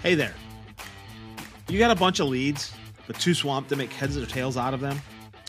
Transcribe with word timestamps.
Hey 0.00 0.14
there. 0.14 0.34
You 1.68 1.80
got 1.80 1.90
a 1.90 1.98
bunch 1.98 2.20
of 2.20 2.28
leads, 2.28 2.72
but 3.08 3.18
too 3.18 3.34
swamped 3.34 3.68
to 3.70 3.76
make 3.76 3.92
heads 3.92 4.16
or 4.16 4.26
tails 4.26 4.56
out 4.56 4.72
of 4.72 4.78
them? 4.78 5.02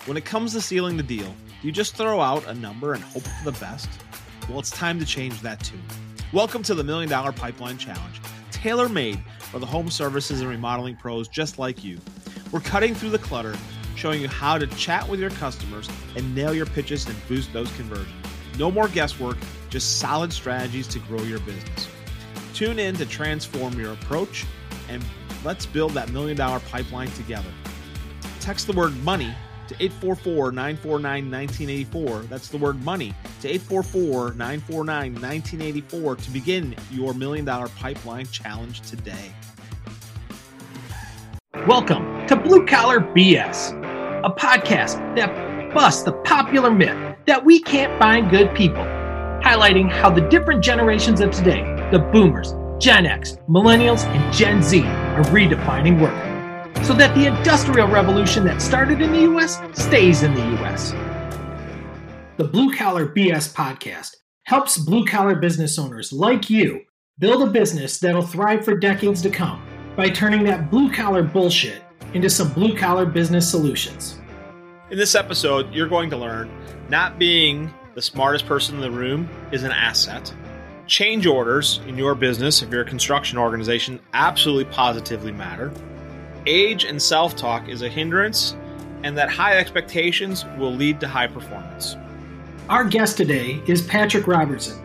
When 0.05 0.17
it 0.17 0.25
comes 0.25 0.53
to 0.53 0.61
sealing 0.61 0.97
the 0.97 1.03
deal, 1.03 1.27
do 1.61 1.67
you 1.67 1.71
just 1.71 1.95
throw 1.95 2.19
out 2.19 2.47
a 2.47 2.55
number 2.55 2.93
and 2.93 3.03
hope 3.03 3.21
for 3.21 3.51
the 3.51 3.59
best? 3.59 3.87
Well, 4.49 4.57
it's 4.57 4.71
time 4.71 4.97
to 4.97 5.05
change 5.05 5.39
that 5.41 5.63
too. 5.63 5.77
Welcome 6.33 6.63
to 6.63 6.73
the 6.73 6.83
Million 6.83 7.11
Dollar 7.11 7.31
Pipeline 7.31 7.77
Challenge, 7.77 8.19
tailor 8.49 8.89
made 8.89 9.19
for 9.39 9.59
the 9.59 9.67
home 9.67 9.91
services 9.91 10.41
and 10.41 10.49
remodeling 10.49 10.95
pros 10.95 11.27
just 11.27 11.59
like 11.59 11.83
you. 11.83 11.99
We're 12.51 12.61
cutting 12.61 12.95
through 12.95 13.11
the 13.11 13.19
clutter, 13.19 13.55
showing 13.95 14.19
you 14.19 14.29
how 14.29 14.57
to 14.57 14.65
chat 14.65 15.07
with 15.07 15.19
your 15.19 15.29
customers 15.29 15.87
and 16.15 16.33
nail 16.33 16.55
your 16.55 16.65
pitches 16.65 17.05
and 17.07 17.15
boost 17.27 17.53
those 17.53 17.71
conversions. 17.73 18.15
No 18.57 18.71
more 18.71 18.87
guesswork, 18.87 19.37
just 19.69 19.99
solid 19.99 20.33
strategies 20.33 20.87
to 20.87 20.97
grow 21.01 21.21
your 21.21 21.39
business. 21.41 21.87
Tune 22.59 22.77
in 22.77 22.93
to 22.95 23.05
transform 23.05 23.79
your 23.79 23.93
approach 23.93 24.45
and 24.89 25.01
let's 25.45 25.65
build 25.65 25.93
that 25.93 26.11
million 26.11 26.35
dollar 26.35 26.59
pipeline 26.59 27.07
together. 27.11 27.47
Text 28.41 28.67
the 28.67 28.73
word 28.73 28.93
money 29.01 29.33
to 29.69 29.75
844 29.75 30.51
949 30.51 31.31
1984. 31.31 32.19
That's 32.23 32.49
the 32.49 32.57
word 32.57 32.83
money 32.83 33.13
to 33.39 33.47
844 33.47 34.33
949 34.33 35.13
1984 35.13 36.15
to 36.17 36.31
begin 36.31 36.75
your 36.91 37.13
million 37.13 37.45
dollar 37.45 37.69
pipeline 37.69 38.25
challenge 38.25 38.81
today. 38.81 39.31
Welcome 41.65 42.27
to 42.27 42.35
Blue 42.35 42.65
Collar 42.65 42.99
BS, 42.99 43.71
a 44.25 44.29
podcast 44.29 45.15
that 45.15 45.73
busts 45.73 46.03
the 46.03 46.11
popular 46.23 46.71
myth 46.71 47.15
that 47.25 47.45
we 47.45 47.61
can't 47.61 47.97
find 47.97 48.29
good 48.29 48.53
people, 48.53 48.83
highlighting 49.41 49.89
how 49.89 50.09
the 50.09 50.27
different 50.27 50.61
generations 50.61 51.21
of 51.21 51.31
today, 51.31 51.78
the 51.91 51.99
boomers, 51.99 52.53
Gen 52.79 53.07
X, 53.07 53.37
millennials, 53.49 54.05
and 54.05 54.33
Gen 54.33 54.61
Z, 54.61 54.83
are 54.83 55.23
redefining 55.25 55.99
work 55.99 56.29
so 56.85 56.93
that 56.93 57.13
the 57.15 57.25
industrial 57.25 57.87
revolution 57.87 58.43
that 58.43 58.61
started 58.61 59.01
in 59.01 59.11
the 59.11 59.21
US 59.33 59.59
stays 59.73 60.21
in 60.21 60.35
the 60.35 60.63
US. 60.63 60.91
The 62.37 62.43
Blue 62.43 62.73
Collar 62.75 63.07
BS 63.07 63.53
podcast 63.53 64.15
helps 64.43 64.77
blue 64.77 65.05
collar 65.05 65.35
business 65.35 65.77
owners 65.79 66.13
like 66.13 66.49
you 66.49 66.81
build 67.17 67.47
a 67.47 67.51
business 67.51 67.99
that'll 67.99 68.21
thrive 68.21 68.63
for 68.63 68.77
decades 68.77 69.21
to 69.23 69.29
come 69.29 69.61
by 69.95 70.09
turning 70.09 70.43
that 70.43 70.71
blue 70.71 70.91
collar 70.91 71.23
bullshit 71.23 71.83
into 72.13 72.29
some 72.29 72.53
blue 72.53 72.75
collar 72.77 73.05
business 73.05 73.49
solutions. 73.49 74.19
In 74.89 74.97
this 74.97 75.15
episode, 75.15 75.73
you're 75.73 75.89
going 75.89 76.09
to 76.11 76.17
learn 76.17 76.49
not 76.87 77.19
being 77.19 77.71
the 77.95 78.01
smartest 78.01 78.45
person 78.45 78.75
in 78.75 78.81
the 78.81 78.91
room 78.91 79.27
is 79.51 79.63
an 79.63 79.71
asset. 79.71 80.33
Change 80.89 81.27
orders 81.27 81.81
in 81.85 81.99
your 81.99 82.15
business, 82.15 82.63
if 82.63 82.71
you're 82.71 82.81
a 82.81 82.85
construction 82.85 83.37
organization, 83.37 83.99
absolutely 84.15 84.65
positively 84.73 85.31
matter. 85.31 85.71
Age 86.47 86.83
and 86.83 86.99
self 86.99 87.35
talk 87.35 87.69
is 87.69 87.83
a 87.83 87.87
hindrance, 87.89 88.55
and 89.03 89.15
that 89.15 89.29
high 89.29 89.59
expectations 89.59 90.45
will 90.57 90.73
lead 90.73 90.99
to 90.99 91.07
high 91.07 91.27
performance. 91.27 91.95
Our 92.69 92.85
guest 92.85 93.17
today 93.17 93.61
is 93.67 93.83
Patrick 93.83 94.25
Robertson, 94.25 94.83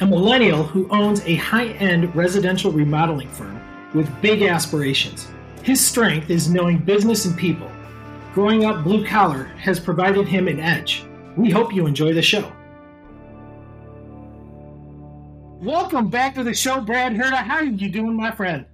a 0.00 0.06
millennial 0.06 0.62
who 0.62 0.88
owns 0.88 1.20
a 1.26 1.36
high 1.36 1.68
end 1.72 2.16
residential 2.16 2.72
remodeling 2.72 3.28
firm 3.28 3.60
with 3.92 4.22
big 4.22 4.40
aspirations. 4.40 5.28
His 5.62 5.86
strength 5.86 6.30
is 6.30 6.48
knowing 6.48 6.78
business 6.78 7.26
and 7.26 7.36
people. 7.36 7.70
Growing 8.32 8.64
up 8.64 8.84
blue 8.84 9.04
collar 9.04 9.44
has 9.58 9.78
provided 9.78 10.26
him 10.26 10.48
an 10.48 10.60
edge. 10.60 11.04
We 11.36 11.50
hope 11.50 11.74
you 11.74 11.86
enjoy 11.86 12.14
the 12.14 12.22
show. 12.22 12.50
Welcome 15.62 16.08
back 16.08 16.34
to 16.34 16.42
the 16.42 16.54
show, 16.54 16.80
Brad 16.80 17.12
Herda. 17.12 17.36
How 17.36 17.58
are 17.58 17.64
you 17.64 17.88
doing, 17.88 18.16
my 18.16 18.32
friend? 18.32 18.66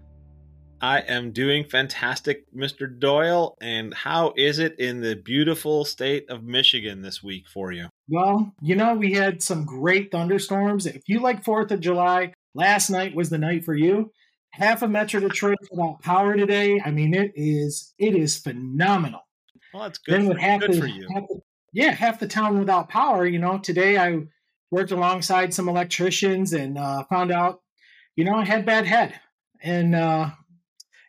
I 0.81 1.01
am 1.01 1.33
doing 1.33 1.65
fantastic, 1.65 2.51
Mr. 2.57 2.99
Doyle. 2.99 3.59
And 3.61 3.93
how 3.93 4.33
is 4.39 4.59
it 4.59 4.81
in 4.81 5.03
the 5.03 5.15
beautiful 5.15 5.85
state 5.85 6.25
of 6.31 6.45
Michigan 6.45 7.03
this 7.03 7.23
week 7.23 7.47
for 7.47 7.73
you? 7.73 7.91
Well, 8.09 8.55
you 8.63 8.75
know, 8.75 8.95
we 8.95 9.13
had 9.13 9.43
some 9.43 9.67
great 9.67 10.11
thunderstorms. 10.11 10.87
If 10.87 11.03
you 11.09 11.21
like 11.21 11.45
4th 11.45 11.73
of 11.73 11.81
July, 11.81 12.33
last 12.55 12.89
night 12.89 13.15
was 13.15 13.29
the 13.29 13.37
night 13.37 13.67
for 13.67 13.75
you. 13.75 14.11
Half 14.53 14.81
of 14.81 14.89
Metro 14.89 15.21
Detroit 15.21 15.59
without 15.71 16.01
power 16.01 16.39
today. 16.39 16.81
I 16.83 16.91
mean, 16.91 17.13
it 17.13 17.33
is 17.35 17.93
it 17.99 18.17
is 18.17 18.39
phenomenal. 18.39 19.29
Well, 19.75 19.83
that's 19.83 19.99
good. 19.99 20.15
Then 20.15 20.27
with 20.27 20.39
half 20.39 20.61
good 20.63 20.73
the, 20.73 20.81
for 20.81 20.87
you. 20.87 21.07
Half 21.13 21.29
the, 21.29 21.41
yeah, 21.75 21.91
half 21.91 22.19
the 22.19 22.27
town 22.27 22.59
without 22.59 22.89
power. 22.89 23.27
You 23.27 23.41
know, 23.41 23.59
today 23.59 23.99
I 23.99 24.23
worked 24.71 24.91
alongside 24.91 25.55
some 25.55 25.69
electricians 25.69 26.53
and 26.53 26.79
uh, 26.79 27.05
found 27.05 27.31
out, 27.33 27.61
you 28.17 28.25
know, 28.25 28.35
I 28.35 28.45
had 28.45 28.67
bad 28.67 28.87
head, 28.87 29.21
and 29.63 29.95
uh, 29.95 30.31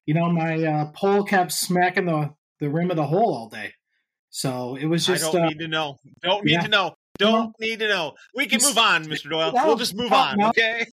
you 0.06 0.14
know, 0.14 0.30
my 0.30 0.64
uh, 0.64 0.92
pole 0.94 1.24
kept 1.24 1.52
smacking 1.52 2.06
the 2.06 2.34
the 2.60 2.70
rim 2.70 2.92
of 2.92 2.98
the 2.98 3.06
hole 3.06 3.34
all 3.36 3.50
day. 3.50 3.74
So 4.30 4.76
it 4.76 4.86
was 4.86 5.06
just. 5.06 5.26
I 5.26 5.32
don't 5.32 5.42
uh, 5.42 5.50
need 5.50 5.60
to 5.60 5.68
know. 5.68 5.98
Don't 6.22 6.46
need 6.46 6.54
yeah. 6.54 6.62
to 6.62 6.68
know. 6.68 6.96
Don't 7.18 7.54
need 7.60 7.80
to 7.80 7.88
know. 7.88 8.14
We 8.36 8.46
can 8.46 8.62
move 8.62 8.78
on, 8.78 9.06
Mr. 9.06 9.30
Doyle. 9.32 9.52
No, 9.52 9.66
We'll 9.68 9.76
just 9.76 9.96
move 9.96 10.12
no, 10.12 10.18
on, 10.18 10.38
no. 10.38 10.50
okay? 10.50 10.86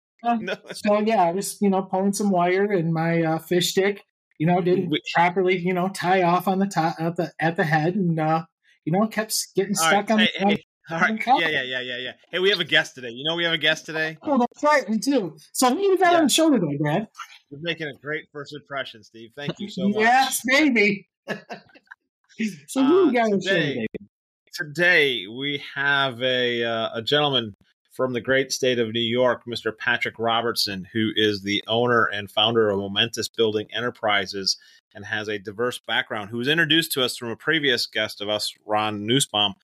So 0.74 1.00
yeah, 1.00 1.22
I 1.22 1.32
was 1.32 1.56
you 1.62 1.70
know 1.70 1.82
pulling 1.82 2.12
some 2.12 2.30
wire 2.30 2.70
and 2.70 2.92
my 2.92 3.22
uh, 3.22 3.38
fish 3.38 3.70
stick, 3.70 4.02
you 4.38 4.46
know, 4.46 4.60
didn't 4.60 4.90
We- 4.90 5.00
properly 5.14 5.56
you 5.56 5.72
know 5.72 5.88
tie 5.88 6.22
off 6.22 6.46
on 6.46 6.58
the 6.58 6.66
top 6.66 6.96
at 6.98 7.16
the 7.16 7.32
at 7.40 7.56
the 7.56 7.64
head, 7.64 7.94
and 7.94 8.20
uh, 8.20 8.44
you 8.84 8.92
know 8.92 9.06
kept 9.06 9.34
getting 9.56 9.74
stuck 9.74 10.10
right. 10.10 10.10
on 10.10 10.18
Hey, 10.18 10.28
the. 10.38 10.46
hey, 10.46 10.64
all 10.90 10.98
right. 11.00 11.20
Yeah, 11.26 11.48
yeah, 11.48 11.62
yeah, 11.62 11.80
yeah, 11.80 11.96
yeah. 11.98 12.12
Hey, 12.30 12.38
we 12.38 12.50
have 12.50 12.60
a 12.60 12.64
guest 12.64 12.94
today. 12.94 13.10
You 13.10 13.24
know 13.24 13.36
we 13.36 13.44
have 13.44 13.52
a 13.52 13.58
guest 13.58 13.86
today? 13.86 14.16
Oh, 14.22 14.38
that's 14.38 14.62
right, 14.62 14.88
me 14.88 14.98
too. 14.98 15.36
So 15.52 15.70
who 15.74 15.80
you 15.80 15.98
got 15.98 16.12
Yeah. 16.12 16.18
on 16.18 16.24
the 16.24 16.30
show 16.30 16.50
today, 16.50 16.76
Brad? 16.80 17.06
You're 17.50 17.60
making 17.62 17.88
a 17.88 17.94
great 18.00 18.24
first 18.32 18.54
impression, 18.54 19.02
Steve. 19.02 19.30
Thank 19.36 19.58
you 19.58 19.68
so 19.68 19.88
much. 19.88 19.98
yes, 20.00 20.40
maybe. 20.44 21.08
so 22.68 22.84
who 22.84 23.02
Uh, 23.02 23.06
you 23.06 23.12
got 23.12 23.24
on 23.24 23.30
the 23.32 23.42
show 23.42 23.54
today- 23.54 23.86
today? 24.54 25.26
We 25.26 25.62
have 25.74 26.20
a 26.22 26.64
uh, 26.64 26.90
a 26.94 27.02
gentleman 27.02 27.54
from 27.92 28.12
the 28.12 28.20
great 28.20 28.52
state 28.52 28.78
of 28.78 28.92
New 28.92 29.00
York, 29.00 29.42
Mr. 29.46 29.76
Patrick 29.76 30.14
Robertson, 30.18 30.86
who 30.92 31.10
is 31.16 31.42
the 31.42 31.62
owner 31.66 32.04
and 32.06 32.30
founder 32.30 32.70
of 32.70 32.78
Momentous 32.78 33.28
Building 33.28 33.66
Enterprises 33.74 34.56
and 34.94 35.04
has 35.04 35.28
a 35.28 35.38
diverse 35.38 35.78
background. 35.78 36.30
Who 36.30 36.38
was 36.38 36.48
introduced 36.48 36.92
to 36.92 37.02
us 37.04 37.16
from 37.16 37.28
a 37.30 37.36
previous 37.36 37.86
guest 37.86 38.20
of 38.20 38.28
us, 38.28 38.54
Ron 38.64 39.06
Nussbaum. 39.06 39.54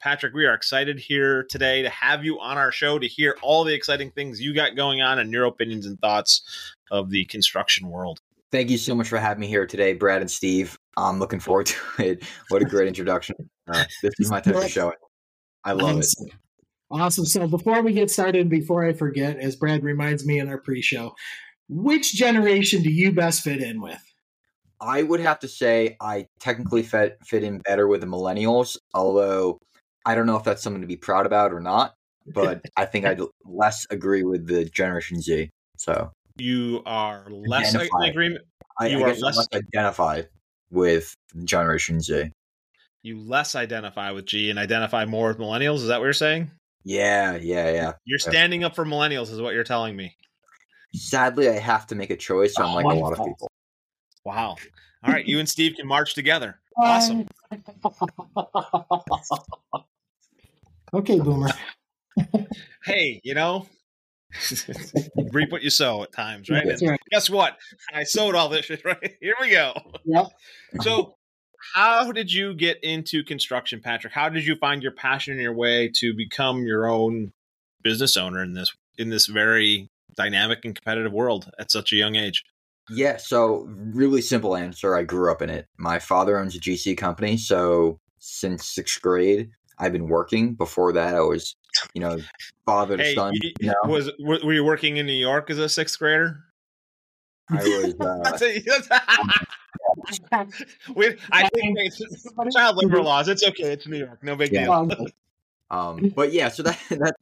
Patrick, 0.00 0.34
we 0.34 0.46
are 0.46 0.54
excited 0.54 0.98
here 0.98 1.44
today 1.50 1.82
to 1.82 1.88
have 1.90 2.24
you 2.24 2.38
on 2.40 2.56
our 2.56 2.70
show 2.70 2.98
to 2.98 3.06
hear 3.06 3.36
all 3.42 3.64
the 3.64 3.74
exciting 3.74 4.10
things 4.10 4.40
you 4.40 4.54
got 4.54 4.76
going 4.76 5.02
on 5.02 5.18
and 5.18 5.32
your 5.32 5.44
opinions 5.44 5.86
and 5.86 5.98
thoughts 6.00 6.42
of 6.90 7.10
the 7.10 7.24
construction 7.26 7.88
world. 7.88 8.20
Thank 8.50 8.70
you 8.70 8.78
so 8.78 8.94
much 8.94 9.08
for 9.08 9.18
having 9.18 9.40
me 9.40 9.46
here 9.46 9.66
today, 9.66 9.92
Brad 9.92 10.20
and 10.20 10.30
Steve. 10.30 10.78
I'm 10.96 11.18
looking 11.18 11.40
forward 11.40 11.66
to 11.66 11.76
it. 11.98 12.24
What 12.48 12.62
a 12.62 12.64
great 12.64 12.88
introduction. 12.88 13.36
Uh, 13.66 13.84
this 14.02 14.14
is 14.18 14.30
my 14.30 14.40
type 14.40 14.54
of 14.54 14.68
show. 14.68 14.92
I 15.64 15.72
love 15.72 15.96
it. 15.96 15.98
Awesome. 15.98 16.28
Awesome. 16.90 17.24
So 17.26 17.46
before 17.46 17.82
we 17.82 17.92
get 17.92 18.10
started, 18.10 18.48
before 18.48 18.86
I 18.86 18.94
forget, 18.94 19.38
as 19.38 19.56
Brad 19.56 19.82
reminds 19.82 20.24
me 20.24 20.38
in 20.38 20.48
our 20.48 20.58
pre-show, 20.58 21.14
which 21.68 22.14
generation 22.14 22.82
do 22.82 22.90
you 22.90 23.12
best 23.12 23.42
fit 23.42 23.62
in 23.62 23.82
with? 23.82 24.02
I 24.80 25.02
would 25.02 25.20
have 25.20 25.40
to 25.40 25.48
say 25.48 25.96
I 26.00 26.26
technically 26.40 26.82
fit, 26.82 27.18
fit 27.24 27.42
in 27.42 27.58
better 27.58 27.88
with 27.88 28.00
the 28.00 28.06
millennials, 28.06 28.76
although 28.94 29.60
I 30.08 30.14
don't 30.14 30.24
know 30.24 30.36
if 30.36 30.42
that's 30.44 30.62
something 30.62 30.80
to 30.80 30.86
be 30.86 30.96
proud 30.96 31.26
about 31.26 31.52
or 31.52 31.60
not, 31.60 31.92
but 32.32 32.62
I 32.78 32.86
think 32.86 33.04
I'd 33.04 33.20
less 33.44 33.86
agree 33.90 34.22
with 34.22 34.46
the 34.46 34.64
Generation 34.64 35.20
Z. 35.20 35.50
So 35.76 36.10
You 36.38 36.82
are 36.86 37.26
less 37.28 37.74
in 37.74 37.80
Identify. 37.82 38.06
agreement. 38.06 38.44
I, 38.80 38.86
You 38.86 39.00
I 39.00 39.02
are 39.02 39.06
guess 39.08 39.16
I'm 39.18 39.22
less- 39.26 39.36
less 39.36 39.48
identify 39.52 40.22
with 40.70 41.14
Generation 41.44 42.00
Z. 42.00 42.30
You 43.02 43.20
less 43.20 43.54
identify 43.54 44.10
with 44.12 44.24
G 44.24 44.48
and 44.48 44.58
identify 44.58 45.04
more 45.04 45.28
with 45.28 45.36
millennials. 45.38 45.76
Is 45.76 45.88
that 45.88 45.98
what 45.98 46.04
you're 46.04 46.12
saying? 46.14 46.50
Yeah, 46.84 47.36
yeah, 47.36 47.70
yeah. 47.70 47.92
You're 48.06 48.18
standing 48.18 48.64
up 48.64 48.74
for 48.74 48.86
millennials, 48.86 49.30
is 49.30 49.42
what 49.42 49.52
you're 49.52 49.62
telling 49.62 49.94
me. 49.94 50.16
Sadly, 50.94 51.50
I 51.50 51.58
have 51.58 51.86
to 51.88 51.94
make 51.94 52.08
a 52.08 52.16
choice, 52.16 52.58
I 52.58 52.66
am 52.66 52.74
like 52.74 52.86
a 52.86 52.88
lot 52.98 53.12
of 53.12 53.18
people. 53.26 53.50
Wow. 54.24 54.56
All 55.04 55.12
right, 55.12 55.26
you 55.26 55.38
and 55.38 55.46
Steve 55.48 55.74
can 55.76 55.86
march 55.86 56.14
together. 56.14 56.58
Awesome. 56.78 57.26
okay, 60.94 61.20
Boomer. 61.20 61.50
Hey, 62.84 63.20
you 63.22 63.34
know, 63.34 63.66
reap 65.32 65.50
what 65.50 65.62
you 65.62 65.70
sow 65.70 66.02
at 66.02 66.12
times, 66.12 66.50
right? 66.50 66.66
Right. 66.82 67.00
guess 67.10 67.30
what? 67.30 67.56
I 67.92 68.04
sowed 68.04 68.34
all 68.34 68.48
this 68.48 68.66
shit, 68.66 68.82
right? 68.84 69.16
Here 69.20 69.34
we 69.40 69.50
go. 69.50 69.74
Yep. 70.04 70.26
So, 70.82 71.14
how 71.74 72.12
did 72.12 72.32
you 72.32 72.54
get 72.54 72.82
into 72.82 73.24
construction, 73.24 73.80
Patrick? 73.80 74.12
How 74.12 74.28
did 74.28 74.46
you 74.46 74.56
find 74.56 74.82
your 74.82 74.92
passion 74.92 75.34
and 75.34 75.42
your 75.42 75.54
way 75.54 75.90
to 75.96 76.14
become 76.14 76.64
your 76.64 76.88
own 76.88 77.32
business 77.82 78.16
owner 78.16 78.42
in 78.42 78.54
this 78.54 78.74
in 78.96 79.10
this 79.10 79.26
very 79.26 79.88
dynamic 80.16 80.60
and 80.64 80.74
competitive 80.74 81.12
world 81.12 81.50
at 81.58 81.70
such 81.70 81.92
a 81.92 81.96
young 81.96 82.16
age? 82.16 82.44
Yeah, 82.90 83.18
so 83.18 83.66
really 83.68 84.22
simple 84.22 84.56
answer. 84.56 84.96
I 84.96 85.02
grew 85.02 85.30
up 85.30 85.42
in 85.42 85.50
it. 85.50 85.66
My 85.76 85.98
father 85.98 86.38
owns 86.38 86.56
a 86.56 86.60
GC 86.60 86.96
company, 86.96 87.36
so 87.36 87.98
since 88.18 88.64
sixth 88.64 89.02
grade, 89.02 89.50
I've 89.78 89.92
been 89.92 90.08
working. 90.08 90.54
Before 90.54 90.92
that, 90.92 91.14
I 91.14 91.20
was, 91.20 91.56
you 91.94 92.00
know, 92.00 92.18
father 92.66 92.96
to 92.96 93.02
Hey, 93.02 93.14
son. 93.14 93.34
you- 93.34 93.52
You 93.60 93.68
know, 93.68 93.90
was 93.90 94.10
were 94.18 94.38
were 94.44 94.52
you 94.52 94.64
working 94.64 94.96
in 94.96 95.06
New 95.06 95.12
York 95.12 95.50
as 95.50 95.58
a 95.58 95.68
sixth 95.68 95.98
grader? 95.98 96.44
I 97.50 97.64
was. 97.64 97.94
Uh, 97.98 98.38
we, 100.94 101.16
I 101.32 101.48
think 101.48 101.78
it's 101.78 102.02
child 102.54 102.76
labor 102.76 103.02
laws. 103.02 103.28
It's 103.28 103.42
okay. 103.42 103.72
It's 103.72 103.86
New 103.86 103.98
York. 103.98 104.22
No 104.22 104.36
big 104.36 104.52
Yeah. 104.52 104.64
deal. 104.64 105.06
um, 105.70 106.12
but 106.14 106.32
yeah, 106.32 106.48
so 106.48 106.62
that, 106.64 106.78
that 106.90 107.14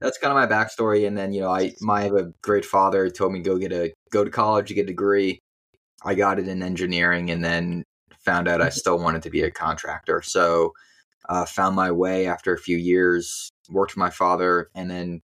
that's 0.00 0.18
kind 0.18 0.30
of 0.30 0.36
my 0.36 0.46
backstory. 0.46 1.06
And 1.06 1.16
then 1.16 1.32
you 1.32 1.42
know, 1.42 1.50
I 1.50 1.74
my 1.80 2.00
I 2.00 2.04
have 2.04 2.14
a 2.14 2.32
great 2.42 2.64
father 2.64 3.10
told 3.10 3.32
me 3.32 3.40
go 3.40 3.58
get 3.58 3.72
a 3.72 3.92
go 4.10 4.24
to 4.24 4.30
college, 4.30 4.68
to 4.68 4.74
get 4.74 4.84
a 4.84 4.86
degree. 4.86 5.38
I 6.04 6.14
got 6.14 6.38
it 6.38 6.48
in 6.48 6.62
engineering, 6.62 7.30
and 7.30 7.44
then 7.44 7.84
found 8.24 8.48
out 8.48 8.62
I 8.62 8.70
still 8.70 8.98
wanted 8.98 9.22
to 9.22 9.30
be 9.30 9.42
a 9.42 9.50
contractor. 9.50 10.22
So 10.22 10.72
uh, 11.28 11.44
found 11.44 11.76
my 11.76 11.90
way 11.90 12.26
after 12.26 12.52
a 12.52 12.58
few 12.58 12.76
years, 12.76 13.50
worked 13.70 13.92
for 13.92 14.00
my 14.00 14.10
father, 14.10 14.68
and 14.74 14.90
then 14.90 15.20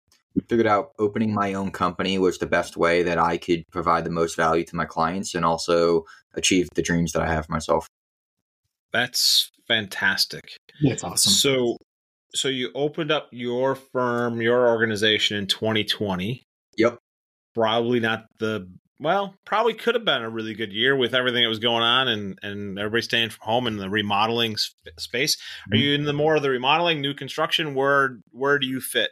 figured 0.48 0.66
out 0.66 0.92
opening 0.98 1.34
my 1.34 1.54
own 1.54 1.70
company 1.70 2.18
was 2.18 2.38
the 2.38 2.46
best 2.46 2.76
way 2.76 3.02
that 3.02 3.18
I 3.18 3.36
could 3.36 3.64
provide 3.70 4.04
the 4.04 4.10
most 4.10 4.36
value 4.36 4.64
to 4.64 4.76
my 4.76 4.84
clients 4.84 5.34
and 5.34 5.44
also 5.44 6.04
achieve 6.34 6.68
the 6.74 6.82
dreams 6.82 7.12
that 7.12 7.22
I 7.22 7.26
have 7.32 7.46
for 7.46 7.52
myself. 7.52 7.86
That's 8.92 9.50
fantastic. 9.66 10.56
That's 10.82 11.04
awesome. 11.04 11.32
So, 11.32 11.76
so 12.34 12.48
you 12.48 12.70
opened 12.74 13.10
up 13.10 13.28
your 13.32 13.74
firm, 13.74 14.40
your 14.40 14.68
organization 14.68 15.36
in 15.36 15.46
2020. 15.46 16.42
Yep. 16.76 16.98
Probably 17.54 18.00
not 18.00 18.26
the 18.38 18.68
well, 19.00 19.34
probably 19.46 19.74
could 19.74 19.94
have 19.94 20.04
been 20.04 20.22
a 20.22 20.30
really 20.30 20.54
good 20.54 20.72
year 20.72 20.94
with 20.94 21.14
everything 21.14 21.42
that 21.42 21.48
was 21.48 21.58
going 21.58 21.82
on 21.82 22.06
and 22.08 22.38
and 22.42 22.78
everybody 22.78 23.02
staying 23.02 23.30
from 23.30 23.44
home 23.46 23.66
in 23.66 23.76
the 23.78 23.88
remodeling 23.90 24.56
sp- 24.60 24.76
space. 24.98 25.36
Are 25.72 25.76
you 25.76 25.94
in 25.94 26.04
the 26.04 26.12
more 26.12 26.36
of 26.36 26.42
the 26.42 26.50
remodeling, 26.50 27.00
new 27.00 27.14
construction? 27.14 27.74
Where 27.74 28.18
where 28.30 28.58
do 28.58 28.66
you 28.66 28.80
fit? 28.80 29.10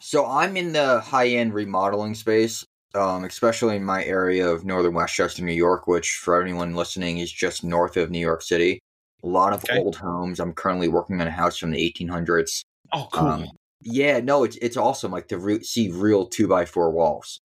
So 0.00 0.26
I'm 0.26 0.56
in 0.56 0.72
the 0.72 1.00
high 1.00 1.28
end 1.28 1.54
remodeling 1.54 2.14
space, 2.14 2.64
um, 2.94 3.24
especially 3.24 3.76
in 3.76 3.84
my 3.84 4.04
area 4.04 4.48
of 4.48 4.64
northern 4.64 4.94
Westchester, 4.94 5.42
New 5.42 5.52
York, 5.52 5.86
which 5.86 6.10
for 6.22 6.40
anyone 6.42 6.74
listening 6.74 7.18
is 7.18 7.32
just 7.32 7.64
north 7.64 7.96
of 7.96 8.10
New 8.10 8.20
York 8.20 8.42
City. 8.42 8.78
A 9.24 9.26
lot 9.26 9.52
of 9.52 9.64
Okay. 9.64 9.78
old 9.78 9.96
homes. 9.96 10.38
I'm 10.38 10.52
currently 10.52 10.86
working 10.88 11.20
on 11.20 11.26
a 11.26 11.30
house 11.32 11.56
from 11.58 11.72
the 11.72 11.78
1800s. 11.78 12.62
Oh, 12.92 13.08
cool. 13.12 13.26
Um, 13.28 13.46
Yeah, 13.82 14.20
no, 14.20 14.44
it's 14.44 14.56
it's 14.62 14.76
awesome. 14.76 15.10
Like 15.12 15.28
to 15.28 15.38
re- 15.38 15.62
see 15.62 15.90
real 15.90 16.26
two 16.26 16.46
by 16.48 16.64
four 16.64 16.90
walls. 16.92 17.40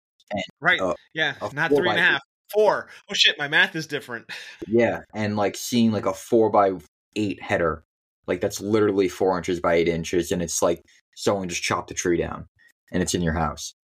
Right. 0.62 0.80
uh, 0.80 0.94
yeah. 1.14 1.36
Not 1.54 1.72
three 1.72 1.90
and 1.90 2.00
a 2.00 2.02
half. 2.02 2.22
Four. 2.54 2.88
Oh 3.10 3.14
shit, 3.14 3.38
my 3.40 3.48
math 3.48 3.75
is 3.75 3.88
different. 3.88 4.30
Yeah, 4.68 5.02
and 5.14 5.36
like 5.36 5.56
seeing 5.56 5.92
like 5.92 6.06
a 6.06 6.14
four 6.14 6.50
by 6.50 6.74
eight 7.16 7.42
header, 7.42 7.84
like 8.28 8.42
that's 8.42 8.62
literally 8.62 9.10
four 9.10 9.38
inches 9.38 9.60
by 9.60 9.75
eight 9.75 9.88
inches, 9.88 10.31
and 10.31 10.42
it's 10.42 10.62
like 10.62 10.81
someone 11.16 11.50
just 11.50 11.64
chopped 11.64 11.92
a 11.92 11.94
tree 11.94 12.18
down, 12.18 12.46
and 12.92 13.02
it's 13.02 13.14
in 13.14 13.22
your 13.22 13.34
house. 13.34 13.74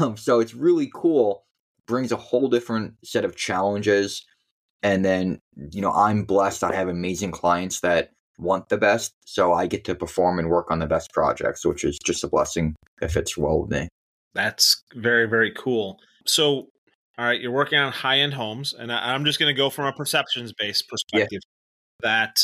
Um, 0.00 0.16
so 0.16 0.40
it's 0.40 0.54
really 0.54 0.90
cool. 0.92 1.44
Brings 1.86 2.10
a 2.10 2.16
whole 2.16 2.48
different 2.48 2.94
set 3.04 3.24
of 3.24 3.36
challenges, 3.36 4.26
and 4.82 5.04
then 5.04 5.38
you 5.70 5.80
know 5.80 5.92
I'm 5.92 6.24
blessed. 6.24 6.64
I 6.64 6.74
have 6.74 6.88
amazing 6.88 7.30
clients 7.30 7.78
that 7.80 8.10
want 8.38 8.68
the 8.68 8.76
best, 8.76 9.14
so 9.24 9.52
I 9.52 9.68
get 9.68 9.84
to 9.84 9.94
perform 9.94 10.40
and 10.40 10.50
work 10.50 10.72
on 10.72 10.80
the 10.80 10.88
best 10.88 11.12
projects, 11.12 11.64
which 11.64 11.84
is 11.84 11.96
just 12.04 12.24
a 12.24 12.28
blessing. 12.28 12.74
if 13.00 13.16
it's 13.16 13.38
well 13.38 13.60
with 13.62 13.70
me. 13.70 13.88
That's 14.34 14.82
very, 14.94 15.28
very 15.28 15.52
cool. 15.52 15.98
So, 16.26 16.68
all 17.18 17.24
right, 17.24 17.40
you're 17.40 17.50
working 17.52 17.78
on 17.78 17.92
high 17.92 18.18
end 18.18 18.34
homes, 18.34 18.72
and 18.72 18.92
I, 18.92 19.14
I'm 19.14 19.24
just 19.24 19.38
going 19.38 19.52
to 19.52 19.56
go 19.56 19.70
from 19.70 19.86
a 19.86 19.92
perceptions 19.92 20.52
based 20.52 20.88
perspective. 20.88 21.40
That, 22.02 22.36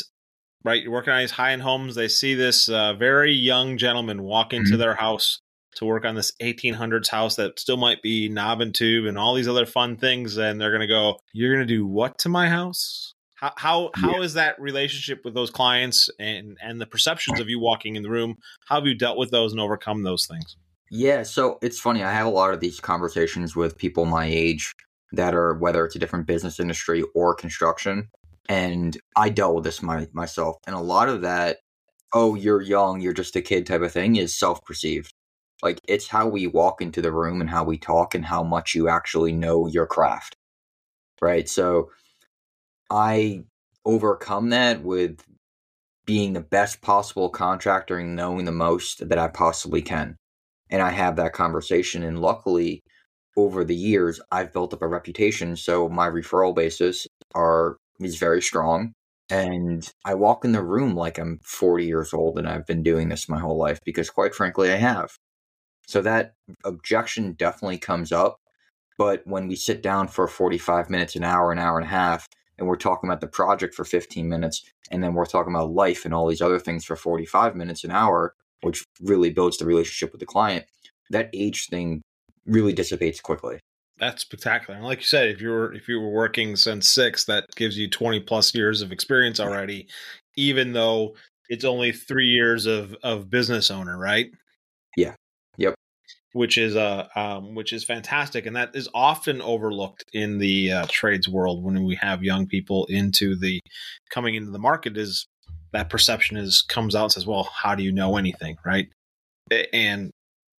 right, 0.63 0.81
you're 0.83 0.91
working 0.91 1.13
on 1.13 1.21
these 1.21 1.31
high 1.31 1.51
end 1.51 1.61
homes. 1.61 1.95
They 1.95 2.07
see 2.09 2.33
this 2.35 2.67
uh, 2.67 2.93
very 2.93 3.31
young 3.31 3.77
gentleman 3.77 4.23
walk 4.23 4.53
into 4.53 4.75
Mhm. 4.75 4.79
their 4.79 4.95
house 4.95 5.39
to 5.75 5.85
work 5.85 6.05
on 6.05 6.15
this 6.15 6.31
1800s 6.41 7.09
house 7.09 7.35
that 7.35 7.59
still 7.59 7.77
might 7.77 8.01
be 8.01 8.29
knob 8.29 8.61
and 8.61 8.73
tube 8.73 9.05
and 9.05 9.17
all 9.17 9.33
these 9.35 9.47
other 9.47 9.65
fun 9.65 9.95
things, 9.97 10.37
and 10.37 10.59
they're 10.59 10.71
going 10.71 10.81
to 10.81 10.87
go, 10.87 11.19
"You're 11.33 11.53
going 11.53 11.65
to 11.67 11.73
do 11.73 11.85
what 11.85 12.17
to 12.19 12.29
my 12.29 12.49
house?" 12.49 13.13
How 13.35 13.51
how 13.57 13.91
how 13.95 14.21
is 14.21 14.33
that 14.35 14.59
relationship 14.59 15.19
with 15.25 15.33
those 15.33 15.51
clients 15.51 16.09
and 16.19 16.57
and 16.61 16.79
the 16.79 16.85
perceptions 16.85 17.39
of 17.39 17.49
you 17.49 17.59
walking 17.59 17.95
in 17.97 18.03
the 18.03 18.09
room? 18.09 18.35
How 18.67 18.75
have 18.75 18.87
you 18.87 18.95
dealt 18.95 19.17
with 19.17 19.31
those 19.31 19.51
and 19.51 19.59
overcome 19.61 20.03
those 20.03 20.25
things? 20.25 20.55
Yeah, 20.95 21.23
so 21.23 21.59
it's 21.61 21.77
funny. 21.77 22.03
I 22.03 22.13
have 22.13 22.25
a 22.25 22.29
lot 22.29 22.53
of 22.53 22.61
these 22.61 22.79
conversations 22.79 23.53
with 23.53 23.77
people 23.77 24.05
my 24.05 24.25
age 24.27 24.73
that 25.11 25.35
are 25.35 25.53
whether 25.55 25.85
it's 25.85 25.97
a 25.97 25.99
different 25.99 26.25
business 26.25 26.57
industry 26.57 27.03
or 27.13 27.35
construction, 27.35 28.07
and 28.47 28.97
I 29.17 29.27
dealt 29.27 29.55
with 29.55 29.65
this 29.65 29.81
my, 29.81 30.07
myself. 30.13 30.55
And 30.65 30.73
a 30.73 30.79
lot 30.79 31.09
of 31.09 31.21
that, 31.21 31.57
oh, 32.13 32.35
you're 32.35 32.61
young, 32.61 33.01
you're 33.01 33.11
just 33.11 33.35
a 33.35 33.41
kid 33.41 33.65
type 33.65 33.81
of 33.81 33.91
thing, 33.91 34.15
is 34.15 34.33
self 34.39 34.63
perceived. 34.63 35.13
Like 35.61 35.81
it's 35.85 36.07
how 36.07 36.27
we 36.29 36.47
walk 36.47 36.81
into 36.81 37.01
the 37.01 37.11
room 37.11 37.41
and 37.41 37.49
how 37.49 37.65
we 37.65 37.77
talk 37.77 38.15
and 38.15 38.23
how 38.25 38.41
much 38.43 38.73
you 38.73 38.87
actually 38.87 39.33
know 39.33 39.67
your 39.67 39.87
craft, 39.87 40.37
right? 41.21 41.49
So 41.49 41.91
I 42.89 43.43
overcome 43.85 44.49
that 44.51 44.81
with 44.83 45.21
being 46.05 46.33
the 46.33 46.41
best 46.41 46.81
possible 46.81 47.29
contractor 47.29 47.97
and 47.97 48.15
knowing 48.15 48.45
the 48.45 48.51
most 48.53 49.09
that 49.09 49.19
I 49.19 49.27
possibly 49.27 49.81
can 49.81 50.17
and 50.69 50.81
I 50.81 50.91
have 50.91 51.15
that 51.17 51.33
conversation. 51.33 52.03
And 52.03 52.19
luckily, 52.19 52.81
over 53.37 53.63
the 53.63 53.75
years, 53.75 54.19
I've 54.31 54.53
built 54.53 54.73
up 54.73 54.81
a 54.81 54.87
reputation, 54.87 55.55
so 55.55 55.89
my 55.89 56.09
referral 56.09 56.55
basis 56.55 57.07
are 57.33 57.77
is 57.99 58.17
very 58.17 58.41
strong. 58.41 58.93
And 59.29 59.89
I 60.05 60.13
walk 60.13 60.45
in 60.45 60.51
the 60.51 60.63
room 60.63 60.95
like 60.95 61.17
I'm 61.17 61.39
40 61.43 61.85
years 61.85 62.13
old 62.13 62.37
and 62.37 62.47
I've 62.47 62.67
been 62.67 62.83
doing 62.83 63.09
this 63.09 63.27
my 63.27 63.39
whole 63.39 63.57
life 63.57 63.79
because, 63.83 64.09
quite 64.09 64.35
frankly, 64.35 64.71
I 64.71 64.75
have. 64.75 65.17
So 65.87 66.01
that 66.01 66.33
objection 66.63 67.33
definitely 67.33 67.79
comes 67.79 68.11
up. 68.11 68.37
But 68.97 69.23
when 69.25 69.47
we 69.47 69.55
sit 69.55 69.81
down 69.81 70.07
for 70.07 70.27
45 70.27 70.89
minutes, 70.89 71.15
an 71.15 71.23
hour, 71.23 71.51
an 71.51 71.59
hour 71.59 71.77
and 71.77 71.85
a 71.85 71.89
half, 71.89 72.27
and 72.57 72.67
we're 72.67 72.77
talking 72.77 73.09
about 73.09 73.19
the 73.19 73.27
project 73.27 73.73
for 73.73 73.83
15 73.83 74.29
minutes, 74.29 74.63
and 74.91 75.03
then 75.03 75.13
we're 75.13 75.25
talking 75.25 75.53
about 75.53 75.71
life 75.71 76.05
and 76.05 76.13
all 76.13 76.27
these 76.27 76.41
other 76.41 76.59
things 76.59 76.85
for 76.85 76.95
45 76.95 77.55
minutes, 77.55 77.83
an 77.83 77.91
hour, 77.91 78.33
which 78.61 78.83
really 79.01 79.29
builds 79.29 79.57
the 79.57 79.65
relationship 79.65 80.11
with 80.11 80.19
the 80.19 80.25
client, 80.25 80.65
that 81.09 81.29
age 81.33 81.67
thing 81.67 82.01
really 82.45 82.73
dissipates 82.73 83.19
quickly. 83.19 83.59
That's 83.97 84.23
spectacular. 84.23 84.75
And 84.75 84.85
like 84.85 84.99
you 84.99 85.05
said, 85.05 85.29
if 85.29 85.41
you 85.41 85.49
were 85.49 85.73
if 85.73 85.87
you 85.87 86.01
were 86.01 86.09
working 86.09 86.55
since 86.57 86.89
six, 86.89 87.25
that 87.25 87.45
gives 87.55 87.77
you 87.77 87.89
twenty 87.89 88.19
plus 88.19 88.53
years 88.53 88.81
of 88.81 88.91
experience 88.91 89.39
already, 89.39 89.87
even 90.35 90.73
though 90.73 91.15
it's 91.47 91.63
only 91.63 91.93
three 91.93 92.27
years 92.27 92.65
of 92.65 92.93
of 93.03 93.29
business 93.29 93.71
owner, 93.71 93.97
right? 93.97 94.27
Yeah. 94.97 95.15
Yep. 95.57 95.75
Which 96.33 96.57
is 96.57 96.75
uh 96.75 97.07
um, 97.15 97.55
which 97.55 97.71
is 97.71 97.85
fantastic, 97.85 98.45
and 98.45 98.55
that 98.57 98.75
is 98.75 98.89
often 98.93 99.41
overlooked 99.41 100.03
in 100.11 100.39
the 100.39 100.73
uh, 100.73 100.85
trades 100.89 101.29
world 101.29 101.63
when 101.63 101.81
we 101.85 101.95
have 101.95 102.21
young 102.21 102.47
people 102.47 102.85
into 102.87 103.37
the 103.37 103.61
coming 104.09 104.35
into 104.35 104.51
the 104.51 104.59
market. 104.59 104.97
Is 104.97 105.25
that 105.75 105.89
perception 105.89 106.37
is 106.37 106.61
comes 106.61 106.95
out 106.95 107.03
and 107.03 107.11
says, 107.11 107.25
"Well, 107.25 107.43
how 107.43 107.75
do 107.75 107.83
you 107.83 107.91
know 107.91 108.17
anything?" 108.17 108.57
Right? 108.65 108.89
And 109.73 110.11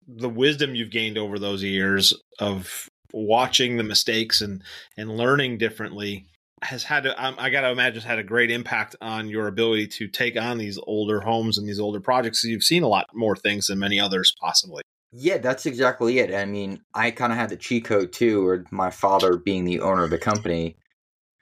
the 0.06 0.28
wisdom 0.28 0.74
you've 0.74 0.90
gained 0.90 1.18
over 1.18 1.38
those 1.38 1.62
years 1.62 2.14
of 2.38 2.88
watching 3.12 3.76
the 3.76 3.82
mistakes 3.82 4.40
and 4.40 4.62
and 4.96 5.16
learning 5.16 5.58
differently 5.58 6.26
has 6.62 6.84
had 6.84 7.02
to, 7.02 7.24
um, 7.24 7.34
I 7.38 7.50
got 7.50 7.62
to 7.62 7.70
imagine 7.70 8.02
had 8.02 8.18
a 8.18 8.24
great 8.24 8.50
impact 8.50 8.96
on 9.00 9.28
your 9.28 9.46
ability 9.46 9.88
to 9.88 10.08
take 10.08 10.40
on 10.40 10.56
these 10.58 10.78
older 10.86 11.20
homes 11.20 11.58
and 11.58 11.68
these 11.68 11.78
older 11.78 12.00
projects. 12.00 12.44
You've 12.44 12.64
seen 12.64 12.82
a 12.82 12.88
lot 12.88 13.06
more 13.12 13.36
things 13.36 13.66
than 13.66 13.78
many 13.78 14.00
others 14.00 14.34
possibly. 14.40 14.82
Yeah, 15.12 15.38
that's 15.38 15.66
exactly 15.66 16.18
it. 16.18 16.34
I 16.34 16.44
mean, 16.46 16.80
I 16.94 17.10
kind 17.10 17.32
of 17.32 17.38
had 17.38 17.50
the 17.50 17.56
cheat 17.56 17.84
code 17.84 18.12
too, 18.12 18.46
or 18.46 18.64
my 18.70 18.90
father 18.90 19.36
being 19.36 19.64
the 19.64 19.80
owner 19.80 20.04
of 20.04 20.10
the 20.10 20.18
company, 20.18 20.76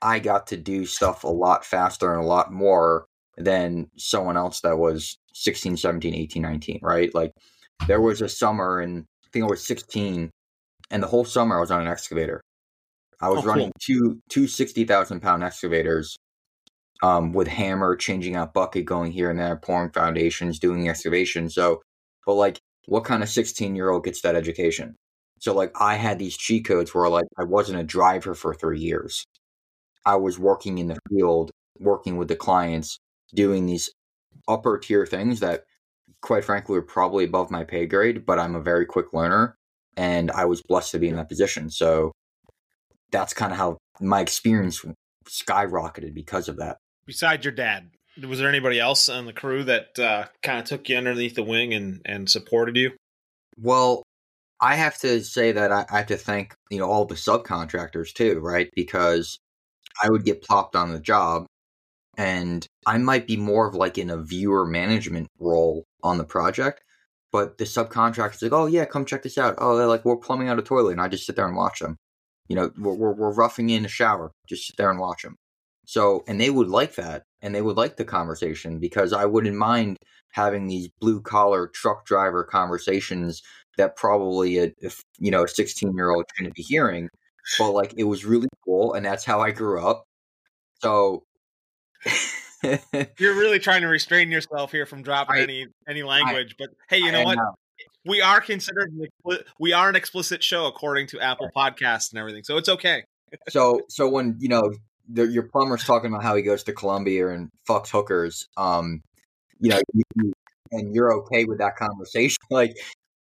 I 0.02 0.18
got 0.18 0.48
to 0.48 0.56
do 0.56 0.84
stuff 0.84 1.24
a 1.24 1.28
lot 1.28 1.64
faster 1.64 2.12
and 2.12 2.22
a 2.22 2.26
lot 2.26 2.52
more 2.52 3.06
than 3.36 3.88
someone 3.96 4.36
else 4.36 4.60
that 4.60 4.78
was 4.78 5.16
16, 5.34 5.76
17, 5.76 6.14
18, 6.14 6.42
19, 6.42 6.78
right? 6.82 7.14
Like 7.14 7.32
there 7.86 8.00
was 8.00 8.20
a 8.22 8.28
summer 8.28 8.80
and 8.80 9.04
I 9.24 9.28
think 9.32 9.44
I 9.44 9.48
was 9.48 9.64
16 9.64 10.30
and 10.90 11.02
the 11.02 11.06
whole 11.08 11.24
summer 11.24 11.56
I 11.56 11.60
was 11.60 11.70
on 11.70 11.82
an 11.82 11.88
excavator. 11.88 12.40
I 13.20 13.28
was 13.28 13.44
Oh, 13.44 13.48
cool. 13.52 13.52
running 13.52 13.72
two 13.80 14.20
two 14.28 14.46
60,000 14.46 15.20
pound 15.20 15.42
excavators 15.44 16.16
um, 17.02 17.32
with 17.32 17.48
hammer, 17.48 17.96
changing 17.96 18.36
out 18.36 18.54
bucket, 18.54 18.84
going 18.86 19.12
here 19.12 19.30
and 19.30 19.38
there, 19.38 19.56
pouring 19.56 19.90
foundations, 19.90 20.58
doing 20.58 20.88
excavation. 20.88 21.50
So, 21.50 21.82
but 22.26 22.34
like, 22.34 22.58
what 22.86 23.04
kind 23.04 23.22
of 23.22 23.28
16 23.28 23.76
year 23.76 23.90
old 23.90 24.04
gets 24.04 24.20
that 24.22 24.36
education? 24.36 24.96
So, 25.40 25.54
like, 25.54 25.72
I 25.80 25.96
had 25.96 26.18
these 26.18 26.36
cheat 26.36 26.64
codes 26.66 26.94
where, 26.94 27.08
like, 27.08 27.26
I 27.38 27.44
wasn't 27.44 27.80
a 27.80 27.84
driver 27.84 28.34
for 28.34 28.54
three 28.54 28.80
years. 28.80 29.24
I 30.06 30.16
was 30.16 30.38
working 30.38 30.78
in 30.78 30.88
the 30.88 30.98
field, 31.10 31.50
working 31.78 32.16
with 32.16 32.28
the 32.28 32.36
clients, 32.36 32.98
doing 33.34 33.66
these 33.66 33.90
upper 34.48 34.78
tier 34.78 35.06
things 35.06 35.40
that, 35.40 35.64
quite 36.20 36.44
frankly, 36.44 36.76
were 36.76 36.82
probably 36.82 37.24
above 37.24 37.50
my 37.50 37.64
pay 37.64 37.86
grade, 37.86 38.24
but 38.26 38.38
I'm 38.38 38.54
a 38.54 38.62
very 38.62 38.86
quick 38.86 39.12
learner 39.12 39.56
and 39.96 40.30
I 40.30 40.44
was 40.44 40.62
blessed 40.62 40.92
to 40.92 40.98
be 40.98 41.08
in 41.08 41.16
that 41.16 41.28
position. 41.28 41.70
So, 41.70 42.12
that's 43.10 43.32
kind 43.32 43.52
of 43.52 43.58
how 43.58 43.78
my 44.00 44.20
experience 44.20 44.84
skyrocketed 45.26 46.14
because 46.14 46.48
of 46.48 46.56
that. 46.56 46.78
Besides 47.06 47.44
your 47.44 47.52
dad, 47.52 47.90
was 48.22 48.38
there 48.38 48.48
anybody 48.48 48.80
else 48.80 49.08
on 49.08 49.26
the 49.26 49.32
crew 49.32 49.64
that 49.64 49.98
uh, 49.98 50.26
kind 50.42 50.58
of 50.58 50.64
took 50.64 50.88
you 50.88 50.96
underneath 50.96 51.34
the 51.34 51.42
wing 51.42 51.74
and 51.74 52.00
and 52.04 52.30
supported 52.30 52.76
you? 52.76 52.92
Well, 53.58 54.02
I 54.60 54.76
have 54.76 54.98
to 55.00 55.22
say 55.22 55.52
that 55.52 55.72
I, 55.72 55.84
I 55.90 55.98
have 55.98 56.06
to 56.06 56.16
thank 56.16 56.54
you 56.70 56.78
know 56.78 56.90
all 56.90 57.04
the 57.04 57.14
subcontractors 57.14 58.12
too, 58.12 58.40
right? 58.40 58.70
Because 58.74 59.38
I 60.02 60.10
would 60.10 60.24
get 60.24 60.42
plopped 60.42 60.76
on 60.76 60.92
the 60.92 61.00
job, 61.00 61.46
and 62.16 62.66
I 62.86 62.98
might 62.98 63.26
be 63.26 63.36
more 63.36 63.66
of 63.68 63.74
like 63.74 63.98
in 63.98 64.10
a 64.10 64.18
viewer 64.22 64.66
management 64.66 65.28
role 65.38 65.84
on 66.02 66.18
the 66.18 66.24
project, 66.24 66.82
but 67.32 67.58
the 67.58 67.64
subcontractor's 67.64 68.42
like, 68.42 68.52
"Oh 68.52 68.66
yeah, 68.66 68.84
come 68.84 69.04
check 69.04 69.22
this 69.22 69.38
out." 69.38 69.54
Oh, 69.58 69.76
they're 69.76 69.86
like, 69.86 70.04
"We're 70.04 70.16
plumbing 70.16 70.48
out 70.48 70.58
a 70.58 70.62
toilet," 70.62 70.92
and 70.92 71.00
I 71.00 71.08
just 71.08 71.26
sit 71.26 71.36
there 71.36 71.46
and 71.46 71.56
watch 71.56 71.80
them. 71.80 71.96
You 72.48 72.56
know, 72.56 72.70
we're 72.78 72.94
we're, 72.94 73.14
we're 73.14 73.34
roughing 73.34 73.70
in 73.70 73.84
a 73.84 73.88
shower, 73.88 74.30
just 74.48 74.66
sit 74.66 74.76
there 74.76 74.90
and 74.90 75.00
watch 75.00 75.22
them. 75.22 75.36
So, 75.86 76.24
and 76.28 76.40
they 76.40 76.50
would 76.50 76.68
like 76.68 76.94
that, 76.96 77.24
and 77.42 77.54
they 77.54 77.62
would 77.62 77.76
like 77.76 77.96
the 77.96 78.04
conversation 78.04 78.78
because 78.80 79.12
I 79.12 79.26
wouldn't 79.26 79.56
mind 79.56 79.98
having 80.32 80.66
these 80.66 80.88
blue 81.00 81.20
collar 81.20 81.68
truck 81.68 82.04
driver 82.06 82.44
conversations 82.44 83.42
that 83.76 83.96
probably 83.96 84.58
a 84.58 84.72
if, 84.80 85.02
you 85.18 85.30
know 85.30 85.44
a 85.44 85.48
16 85.48 85.94
year 85.94 86.10
old 86.10 86.24
shouldn't 86.34 86.54
be 86.54 86.62
hearing 86.62 87.08
but 87.58 87.72
like 87.72 87.94
it 87.96 88.04
was 88.04 88.24
really 88.24 88.48
cool 88.64 88.94
and 88.94 89.04
that's 89.04 89.24
how 89.24 89.40
i 89.40 89.50
grew 89.50 89.84
up 89.86 90.04
so 90.80 91.22
You're 93.18 93.34
really 93.34 93.58
trying 93.58 93.82
to 93.82 93.88
restrain 93.88 94.30
yourself 94.30 94.72
here 94.72 94.86
from 94.86 95.02
dropping 95.02 95.36
I- 95.36 95.42
any 95.42 95.66
any 95.88 96.02
language, 96.02 96.56
but 96.58 96.70
hey, 96.88 96.98
you 96.98 97.12
know 97.12 97.20
I 97.20 97.24
what? 97.24 97.34
know. 97.36 97.54
We 98.06 98.20
are 98.20 98.40
considered 98.40 98.92
we 99.58 99.72
are 99.72 99.88
an 99.88 99.96
explicit 99.96 100.42
show 100.42 100.66
according 100.66 101.06
to 101.08 101.20
Apple 101.20 101.50
Podcasts 101.56 102.10
and 102.12 102.18
everything, 102.18 102.44
so 102.44 102.56
it's 102.56 102.68
okay. 102.68 103.04
so 103.48 103.80
so 103.88 104.08
when 104.08 104.36
you 104.38 104.48
know 104.48 104.72
the, 105.08 105.26
your 105.26 105.44
plumber's 105.44 105.84
talking 105.84 106.10
about 106.10 106.22
how 106.22 106.34
he 106.34 106.42
goes 106.42 106.62
to 106.64 106.72
Colombia 106.72 107.28
and 107.28 107.48
fucks 107.68 107.88
hookers, 107.88 108.46
um, 108.56 109.00
you 109.60 109.70
know, 109.70 109.80
you- 109.92 110.32
and 110.70 110.94
you're 110.94 111.12
okay 111.12 111.44
with 111.44 111.58
that 111.58 111.76
conversation, 111.76 112.36
like 112.50 112.74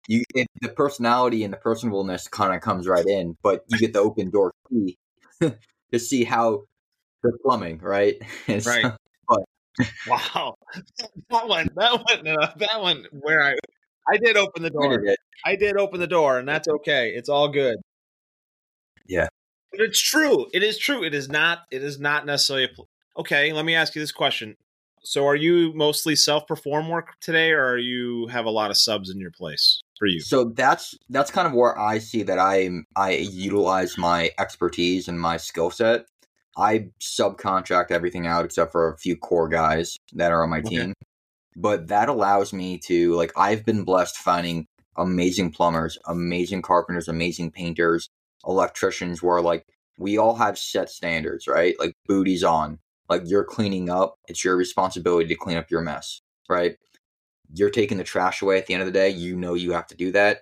you, 0.08 0.24
it, 0.36 0.48
the 0.62 0.70
personality 0.70 1.44
and 1.44 1.54
the 1.54 1.58
personableness 1.58 2.30
kind 2.30 2.54
of 2.54 2.62
comes 2.62 2.88
right 2.88 3.06
in, 3.06 3.36
but 3.44 3.64
you 3.68 3.78
get 3.78 3.94
the 3.94 4.00
open 4.00 4.30
door 4.30 4.52
key 4.70 4.98
to 5.42 6.00
see 6.00 6.24
how 6.24 6.64
the 7.24 7.32
plumbing, 7.44 7.80
right? 7.80 8.16
So- 8.62 8.70
Right. 8.70 8.92
Wow, 10.08 10.56
that 11.30 11.48
one, 11.48 11.70
that 11.78 11.94
one, 11.94 12.28
uh, 12.28 12.54
that 12.58 12.82
one. 12.82 13.06
Where 13.12 13.42
I, 13.42 13.56
I 14.12 14.18
did 14.18 14.36
open 14.36 14.62
the 14.62 14.70
door. 14.70 15.00
it. 15.06 15.18
I 15.46 15.56
did 15.56 15.78
open 15.78 16.02
the 16.02 16.08
door, 16.08 16.38
and 16.38 16.46
that's 16.46 16.68
okay. 16.68 17.12
It's 17.16 17.30
all 17.30 17.48
good. 17.48 17.78
Yeah. 19.08 19.28
but 19.72 19.80
it's 19.82 20.02
true. 20.02 20.48
It 20.54 20.64
is 20.64 20.78
true. 20.78 21.04
It 21.06 21.14
is 21.14 21.30
not. 21.30 21.60
It 21.72 21.82
is 21.82 21.98
not 22.00 22.26
necessarily. 22.26 22.66
A 22.66 22.68
pl- 22.76 22.90
okay, 23.18 23.54
let 23.54 23.64
me 23.64 23.74
ask 23.74 23.96
you 23.96 24.02
this 24.02 24.12
question. 24.12 24.56
So, 25.02 25.26
are 25.26 25.36
you 25.36 25.72
mostly 25.74 26.16
self-perform 26.18 26.90
work 26.90 27.14
today, 27.22 27.52
or 27.52 27.64
are 27.66 27.78
you 27.78 28.28
have 28.28 28.46
a 28.46 28.50
lot 28.52 28.72
of 28.72 28.78
subs 28.78 29.10
in 29.10 29.18
your 29.18 29.32
place 29.32 29.82
for 29.98 30.08
you? 30.08 30.20
So 30.20 30.46
that's 30.56 30.94
that's 31.10 31.32
kind 31.32 31.48
of 31.48 31.54
where 31.54 31.80
I 31.80 32.00
see 32.00 32.24
that 32.24 32.38
I 32.40 32.70
I 32.98 33.12
utilize 33.12 33.98
my 33.98 34.32
expertise 34.38 35.08
and 35.08 35.18
my 35.20 35.38
skill 35.38 35.72
set. 35.72 36.06
I 36.58 36.90
subcontract 37.00 37.92
everything 37.92 38.28
out 38.28 38.46
except 38.46 38.72
for 38.72 38.90
a 38.90 38.98
few 38.98 39.16
core 39.16 39.48
guys 39.48 39.98
that 40.14 40.32
are 40.32 40.44
on 40.44 40.50
my 40.50 40.60
Okay. 40.60 40.70
team. 40.70 40.94
But 41.56 41.88
that 41.88 42.10
allows 42.10 42.54
me 42.54 42.78
to 42.86 43.14
like 43.16 43.32
I've 43.38 43.66
been 43.66 43.84
blessed 43.84 44.18
finding 44.18 44.66
amazing 44.98 45.52
plumbers, 45.52 45.98
amazing 46.08 46.62
carpenters, 46.62 47.08
amazing 47.08 47.52
painters, 47.52 48.10
electricians 48.48 49.24
where 49.24 49.42
like 49.42 49.66
we 49.98 50.18
all 50.18 50.36
have 50.36 50.58
set 50.58 50.90
standards, 50.90 51.48
right? 51.48 51.76
Like 51.80 51.94
booties 52.08 52.44
on. 52.44 52.80
Like 53.10 53.24
you're 53.26 53.44
cleaning 53.44 53.90
up, 53.90 54.16
it's 54.28 54.44
your 54.46 54.56
responsibility 54.56 55.28
to 55.30 55.36
clean 55.36 55.58
up 55.58 55.72
your 55.72 55.82
mess, 55.82 56.22
right? 56.48 56.78
You're 57.54 57.72
taking 57.72 57.98
the 57.98 58.04
trash 58.04 58.42
away 58.42 58.58
at 58.60 58.68
the 58.68 58.74
end 58.74 58.82
of 58.82 58.88
the 58.88 58.94
day, 58.94 59.10
you 59.10 59.36
know 59.36 59.56
you 59.56 59.72
have 59.72 59.88
to 59.88 59.96
do 59.96 60.12
that. 60.12 60.42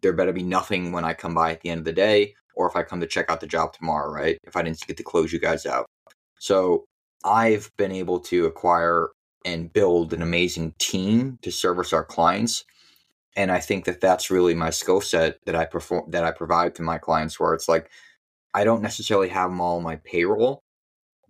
There 0.00 0.12
better 0.12 0.32
be 0.32 0.42
nothing 0.44 0.92
when 0.92 1.04
I 1.04 1.14
come 1.14 1.34
by 1.34 1.52
at 1.52 1.60
the 1.62 1.70
end 1.70 1.80
of 1.80 1.84
the 1.84 1.92
day 1.92 2.34
or 2.54 2.68
if 2.68 2.76
I 2.76 2.82
come 2.82 3.00
to 3.00 3.06
check 3.06 3.30
out 3.30 3.40
the 3.40 3.46
job 3.46 3.72
tomorrow, 3.72 4.10
right? 4.10 4.38
If 4.44 4.56
I 4.56 4.62
didn't 4.62 4.86
get 4.86 4.96
to 4.96 5.02
close 5.02 5.32
you 5.32 5.38
guys 5.38 5.66
out. 5.66 5.86
So 6.38 6.84
I've 7.24 7.70
been 7.76 7.92
able 7.92 8.20
to 8.20 8.46
acquire 8.46 9.08
and 9.44 9.72
build 9.72 10.12
an 10.12 10.22
amazing 10.22 10.74
team 10.78 11.38
to 11.42 11.50
service 11.50 11.92
our 11.92 12.04
clients. 12.04 12.64
And 13.36 13.50
I 13.50 13.60
think 13.60 13.84
that 13.84 14.00
that's 14.00 14.30
really 14.30 14.54
my 14.54 14.70
skill 14.70 15.00
set 15.00 15.38
that 15.46 15.54
I 15.54 15.64
perform 15.64 16.10
that 16.10 16.24
I 16.24 16.30
provide 16.30 16.74
to 16.76 16.82
my 16.82 16.98
clients 16.98 17.38
where 17.38 17.52
it's 17.54 17.68
like 17.68 17.90
I 18.54 18.64
don't 18.64 18.82
necessarily 18.82 19.28
have 19.28 19.50
them 19.50 19.60
all 19.60 19.78
on 19.78 19.82
my 19.82 19.96
payroll, 19.96 20.62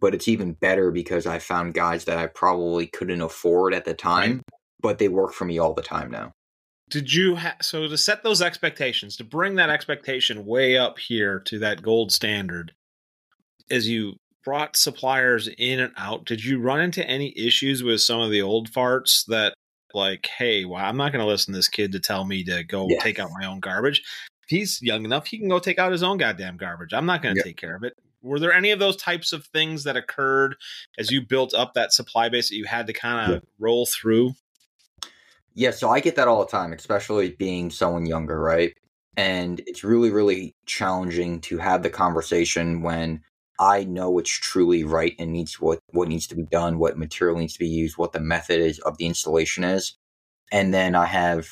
but 0.00 0.14
it's 0.14 0.28
even 0.28 0.52
better 0.52 0.90
because 0.90 1.26
I 1.26 1.38
found 1.38 1.75
guys 1.75 2.04
that 2.04 2.19
I 2.19 2.26
probably 2.26 2.87
couldn't 2.87 3.23
afford 3.23 3.73
at 3.73 3.87
the 3.87 3.95
time, 3.95 4.43
but 4.81 4.99
they 4.99 5.09
work 5.09 5.33
for 5.33 5.47
me 5.47 5.59
all 5.59 5.73
the 5.73 5.83
time 5.83 6.11
now. 6.11 6.33
Did 6.94 7.12
you 7.12 7.34
ha- 7.34 7.56
so 7.60 7.88
to 7.88 7.98
set 7.98 8.22
those 8.22 8.40
expectations 8.40 9.16
to 9.16 9.24
bring 9.24 9.56
that 9.56 9.68
expectation 9.68 10.46
way 10.46 10.78
up 10.78 10.96
here 11.00 11.40
to 11.40 11.58
that 11.58 11.82
gold 11.82 12.12
standard? 12.12 12.70
As 13.68 13.88
you 13.88 14.14
brought 14.44 14.76
suppliers 14.76 15.48
in 15.58 15.80
and 15.80 15.92
out, 15.96 16.24
did 16.24 16.44
you 16.44 16.60
run 16.60 16.80
into 16.80 17.04
any 17.04 17.36
issues 17.36 17.82
with 17.82 18.00
some 18.00 18.20
of 18.20 18.30
the 18.30 18.42
old 18.42 18.70
farts 18.70 19.26
that 19.26 19.54
like, 19.92 20.28
hey, 20.38 20.64
well, 20.64 20.84
I'm 20.84 20.96
not 20.96 21.10
going 21.10 21.24
to 21.24 21.28
listen 21.28 21.52
to 21.52 21.58
this 21.58 21.66
kid 21.66 21.90
to 21.92 21.98
tell 21.98 22.24
me 22.24 22.44
to 22.44 22.62
go 22.62 22.86
Yeah. 22.88 23.00
take 23.02 23.18
out 23.18 23.30
my 23.36 23.44
own 23.44 23.58
garbage. 23.58 23.98
If 24.44 24.50
he's 24.50 24.80
young 24.80 25.04
enough, 25.04 25.26
he 25.26 25.38
can 25.38 25.48
go 25.48 25.58
take 25.58 25.80
out 25.80 25.90
his 25.90 26.04
own 26.04 26.18
goddamn 26.18 26.58
garbage. 26.58 26.92
I'm 26.92 27.06
not 27.06 27.22
going 27.22 27.34
to 27.34 27.40
Yep. 27.40 27.44
take 27.44 27.56
care 27.56 27.74
of 27.74 27.82
it. 27.82 27.94
Were 28.22 28.38
there 28.38 28.52
any 28.52 28.70
of 28.70 28.78
those 28.78 28.96
types 28.96 29.32
of 29.32 29.46
things 29.46 29.82
that 29.82 29.96
occurred 29.96 30.54
as 30.96 31.10
you 31.10 31.26
built 31.26 31.54
up 31.54 31.74
that 31.74 31.92
supply 31.92 32.28
base 32.28 32.50
that 32.50 32.56
you 32.56 32.66
had 32.66 32.86
to 32.86 32.92
kind 32.92 33.32
of 33.34 33.42
roll 33.58 33.84
through? 33.84 34.34
Yeah, 35.54 35.70
so 35.70 35.90
I 35.90 36.00
get 36.00 36.16
that 36.16 36.28
all 36.28 36.40
the 36.44 36.50
time, 36.50 36.73
especially 36.73 37.30
being 37.38 37.70
someone 37.70 38.06
younger, 38.06 38.40
right? 38.40 38.73
And 39.16 39.61
it's 39.66 39.84
really, 39.84 40.11
really 40.11 40.54
challenging 40.66 41.40
to 41.42 41.58
have 41.58 41.82
the 41.82 41.90
conversation 41.90 42.82
when 42.82 43.23
I 43.61 43.84
know 43.84 44.11
what's 44.11 44.30
truly 44.30 44.82
right 44.82 45.14
and 45.18 45.32
needs 45.32 45.61
what 45.61 45.78
what 45.92 46.08
needs 46.08 46.26
to 46.28 46.34
be 46.34 46.42
done, 46.44 46.78
what 46.78 46.99
material 46.99 47.38
needs 47.38 47.52
to 47.54 47.61
be 47.61 47.68
used, 47.68 47.96
what 47.96 48.12
the 48.12 48.20
method 48.20 48.61
is 48.61 48.80
of 48.80 48.96
the 48.99 49.06
installation 49.06 49.62
is, 49.62 49.94
and 50.52 50.75
then 50.75 50.94
I 50.96 51.06
have 51.06 51.49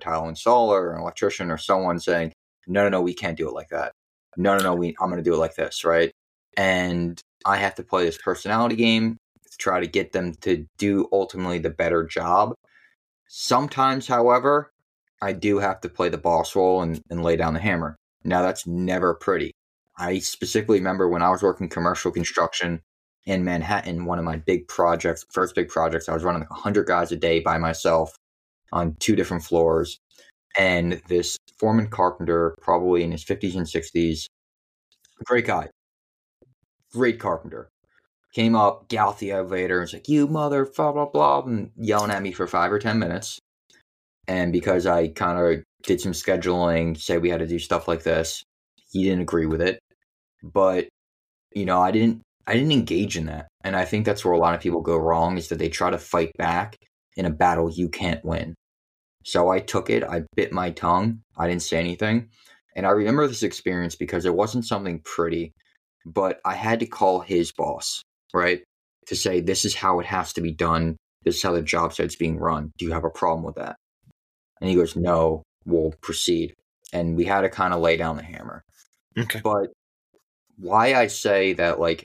tile 0.00 0.24
installer 0.24 0.70
or 0.82 0.94
an 0.94 1.00
electrician 1.02 1.50
or 1.50 1.58
someone 1.58 2.00
saying, 2.00 2.32
"No, 2.68 2.84
no, 2.84 2.90
no, 2.90 3.02
we 3.02 3.14
can't 3.14 3.36
do 3.38 3.48
it 3.48 3.54
like 3.54 3.68
that. 3.70 3.92
No, 4.36 4.56
no, 4.58 4.64
no, 4.64 4.74
we 4.76 4.96
I'm 5.00 5.10
going 5.10 5.22
to 5.22 5.28
do 5.30 5.34
it 5.34 5.38
like 5.38 5.56
this, 5.56 5.84
right?" 5.84 6.12
And 6.56 7.20
I 7.46 7.56
have 7.58 7.74
to 7.76 7.84
play 7.84 8.04
this 8.06 8.18
personality 8.18 8.76
game 8.76 9.18
to 9.50 9.58
try 9.58 9.80
to 9.80 9.86
get 9.88 10.12
them 10.12 10.34
to 10.42 10.66
do 10.78 11.08
ultimately 11.12 11.58
the 11.58 11.70
better 11.70 12.04
job. 12.04 12.54
Sometimes, 13.36 14.06
however, 14.06 14.70
I 15.20 15.32
do 15.32 15.58
have 15.58 15.80
to 15.80 15.88
play 15.88 16.08
the 16.08 16.16
boss 16.16 16.54
role 16.54 16.82
and, 16.82 17.02
and 17.10 17.24
lay 17.24 17.34
down 17.34 17.54
the 17.54 17.58
hammer. 17.58 17.96
Now, 18.22 18.42
that's 18.42 18.64
never 18.64 19.12
pretty. 19.12 19.50
I 19.98 20.20
specifically 20.20 20.78
remember 20.78 21.08
when 21.08 21.20
I 21.20 21.30
was 21.30 21.42
working 21.42 21.68
commercial 21.68 22.12
construction 22.12 22.80
in 23.26 23.42
Manhattan, 23.42 24.04
one 24.04 24.20
of 24.20 24.24
my 24.24 24.36
big 24.36 24.68
projects, 24.68 25.24
first 25.32 25.56
big 25.56 25.68
projects, 25.68 26.08
I 26.08 26.14
was 26.14 26.22
running 26.22 26.42
like 26.42 26.50
100 26.50 26.86
guys 26.86 27.10
a 27.10 27.16
day 27.16 27.40
by 27.40 27.58
myself 27.58 28.16
on 28.72 28.94
two 29.00 29.16
different 29.16 29.42
floors. 29.42 29.98
And 30.56 31.02
this 31.08 31.36
foreman 31.58 31.88
carpenter, 31.88 32.54
probably 32.62 33.02
in 33.02 33.10
his 33.10 33.24
50s 33.24 33.56
and 33.56 33.66
60s, 33.66 34.26
great 35.24 35.46
guy, 35.46 35.70
great 36.92 37.18
carpenter, 37.18 37.68
came 38.34 38.56
up, 38.56 38.88
galloped 38.88 39.20
the 39.20 39.30
elevator, 39.32 39.76
and 39.78 39.82
was 39.82 39.92
like, 39.92 40.08
"You 40.08 40.26
mother, 40.26 40.66
blah 40.66 40.92
blah 40.92 41.06
blah," 41.06 41.42
and 41.44 41.70
yelling 41.76 42.10
at 42.10 42.22
me 42.22 42.32
for 42.32 42.46
five 42.46 42.72
or 42.72 42.78
ten 42.78 42.98
minutes. 42.98 43.38
And 44.28 44.52
because 44.52 44.86
I 44.86 45.08
kind 45.08 45.38
of 45.38 45.64
did 45.82 46.00
some 46.00 46.12
scheduling, 46.12 46.98
said 46.98 47.22
we 47.22 47.30
had 47.30 47.40
to 47.40 47.46
do 47.46 47.58
stuff 47.58 47.88
like 47.88 48.02
this, 48.02 48.42
he 48.90 49.04
didn't 49.04 49.22
agree 49.22 49.46
with 49.46 49.60
it. 49.62 49.78
But 50.42 50.88
you 51.54 51.64
know, 51.66 51.80
I 51.80 51.90
didn't, 51.92 52.22
I 52.46 52.54
didn't 52.54 52.72
engage 52.72 53.16
in 53.16 53.26
that, 53.26 53.48
and 53.64 53.76
I 53.76 53.84
think 53.84 54.06
that's 54.06 54.24
where 54.24 54.34
a 54.34 54.38
lot 54.38 54.54
of 54.54 54.60
people 54.60 54.80
go 54.82 54.96
wrong 54.96 55.38
is 55.38 55.48
that 55.48 55.58
they 55.58 55.68
try 55.68 55.90
to 55.90 55.98
fight 55.98 56.32
back 56.38 56.76
in 57.16 57.26
a 57.26 57.30
battle 57.30 57.70
you 57.70 57.88
can't 57.88 58.24
win. 58.24 58.54
So 59.24 59.50
I 59.50 59.60
took 59.60 59.90
it. 59.90 60.04
I 60.04 60.24
bit 60.36 60.52
my 60.52 60.70
tongue. 60.70 61.20
I 61.36 61.48
didn't 61.48 61.62
say 61.62 61.78
anything. 61.78 62.28
And 62.76 62.86
I 62.86 62.90
remember 62.90 63.26
this 63.26 63.42
experience 63.42 63.96
because 63.96 64.26
it 64.26 64.34
wasn't 64.34 64.66
something 64.66 65.00
pretty, 65.04 65.52
but 66.04 66.40
I 66.44 66.54
had 66.54 66.80
to 66.80 66.86
call 66.86 67.20
his 67.20 67.52
boss 67.52 68.02
right? 68.34 68.62
To 69.06 69.16
say 69.16 69.40
this 69.40 69.64
is 69.64 69.74
how 69.74 70.00
it 70.00 70.06
has 70.06 70.32
to 70.34 70.40
be 70.40 70.52
done. 70.52 70.96
This 71.24 71.36
is 71.36 71.42
how 71.42 71.52
the 71.52 71.62
job 71.62 71.94
site's 71.94 72.16
being 72.16 72.38
run. 72.38 72.70
Do 72.78 72.84
you 72.84 72.92
have 72.92 73.04
a 73.04 73.10
problem 73.10 73.44
with 73.44 73.54
that? 73.54 73.76
And 74.60 74.68
he 74.68 74.76
goes, 74.76 74.96
No, 74.96 75.42
we'll 75.64 75.94
proceed. 76.02 76.54
And 76.92 77.16
we 77.16 77.24
had 77.24 77.42
to 77.42 77.48
kind 77.48 77.74
of 77.74 77.80
lay 77.80 77.96
down 77.96 78.16
the 78.16 78.22
hammer. 78.22 78.62
Okay. 79.18 79.40
But 79.42 79.68
why 80.58 80.94
I 80.94 81.08
say 81.08 81.54
that, 81.54 81.80
like, 81.80 82.04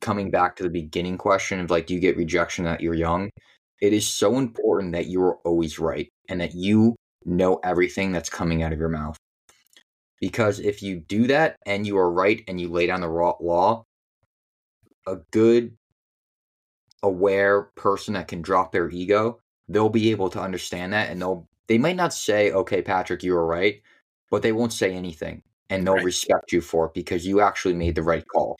coming 0.00 0.30
back 0.30 0.56
to 0.56 0.62
the 0.62 0.70
beginning 0.70 1.18
question 1.18 1.60
of 1.60 1.70
like, 1.70 1.86
do 1.86 1.94
you 1.94 2.00
get 2.00 2.16
rejection 2.16 2.64
that 2.64 2.80
you're 2.80 2.94
young? 2.94 3.30
It 3.80 3.92
is 3.92 4.06
so 4.06 4.36
important 4.36 4.92
that 4.92 5.06
you 5.06 5.22
are 5.22 5.36
always 5.44 5.78
right 5.78 6.08
and 6.28 6.40
that 6.40 6.54
you 6.54 6.96
know 7.24 7.60
everything 7.62 8.12
that's 8.12 8.28
coming 8.28 8.62
out 8.62 8.72
of 8.72 8.78
your 8.78 8.88
mouth. 8.88 9.16
Because 10.20 10.60
if 10.60 10.82
you 10.82 11.00
do 11.00 11.26
that 11.28 11.56
and 11.64 11.86
you 11.86 11.96
are 11.96 12.10
right 12.10 12.42
and 12.46 12.60
you 12.60 12.68
lay 12.68 12.86
down 12.86 13.00
the 13.00 13.08
raw 13.08 13.34
law, 13.40 13.84
a 15.10 15.16
good 15.32 15.76
aware 17.02 17.62
person 17.76 18.14
that 18.14 18.28
can 18.28 18.42
drop 18.42 18.72
their 18.72 18.90
ego 18.90 19.40
they'll 19.68 19.88
be 19.88 20.10
able 20.10 20.28
to 20.28 20.40
understand 20.40 20.92
that 20.92 21.08
and 21.10 21.20
they'll 21.20 21.48
they 21.66 21.78
might 21.78 21.96
not 21.96 22.12
say 22.12 22.52
okay 22.52 22.82
patrick 22.82 23.22
you 23.22 23.32
were 23.32 23.46
right 23.46 23.80
but 24.30 24.42
they 24.42 24.52
won't 24.52 24.72
say 24.72 24.92
anything 24.94 25.42
and 25.70 25.86
they'll 25.86 25.94
Right. 25.96 26.04
respect 26.04 26.52
you 26.52 26.60
for 26.60 26.86
it 26.86 26.94
because 26.94 27.26
you 27.26 27.40
actually 27.40 27.74
made 27.74 27.94
the 27.94 28.02
right 28.02 28.24
call. 28.32 28.56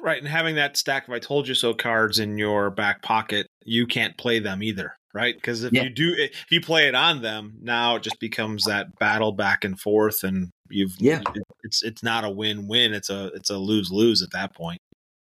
Right, 0.00 0.18
and 0.18 0.28
having 0.28 0.54
that 0.56 0.76
stack 0.76 1.08
of 1.08 1.14
"I 1.14 1.18
told 1.18 1.48
you 1.48 1.54
so" 1.54 1.74
cards 1.74 2.18
in 2.18 2.38
your 2.38 2.70
back 2.70 3.02
pocket, 3.02 3.46
you 3.64 3.86
can't 3.86 4.16
play 4.18 4.38
them 4.38 4.62
either, 4.62 4.92
right? 5.14 5.34
Because 5.34 5.64
if 5.64 5.72
Yeah. 5.72 5.84
you 5.84 5.90
do, 5.90 6.14
if 6.16 6.46
you 6.50 6.60
play 6.60 6.86
it 6.88 6.94
on 6.94 7.22
them, 7.22 7.56
now 7.60 7.96
it 7.96 8.02
just 8.02 8.20
becomes 8.20 8.64
that 8.64 8.96
battle 8.98 9.32
back 9.32 9.64
and 9.64 9.80
forth, 9.80 10.22
and 10.24 10.50
you've 10.70 10.94
Yeah. 10.98 11.22
it's 11.64 11.82
it's 11.82 12.02
not 12.02 12.24
a 12.24 12.30
win-win; 12.30 12.92
it's 12.92 13.10
a 13.10 13.26
it's 13.34 13.50
a 13.50 13.58
lose-lose 13.58 14.22
at 14.22 14.30
that 14.32 14.54
point. 14.54 14.78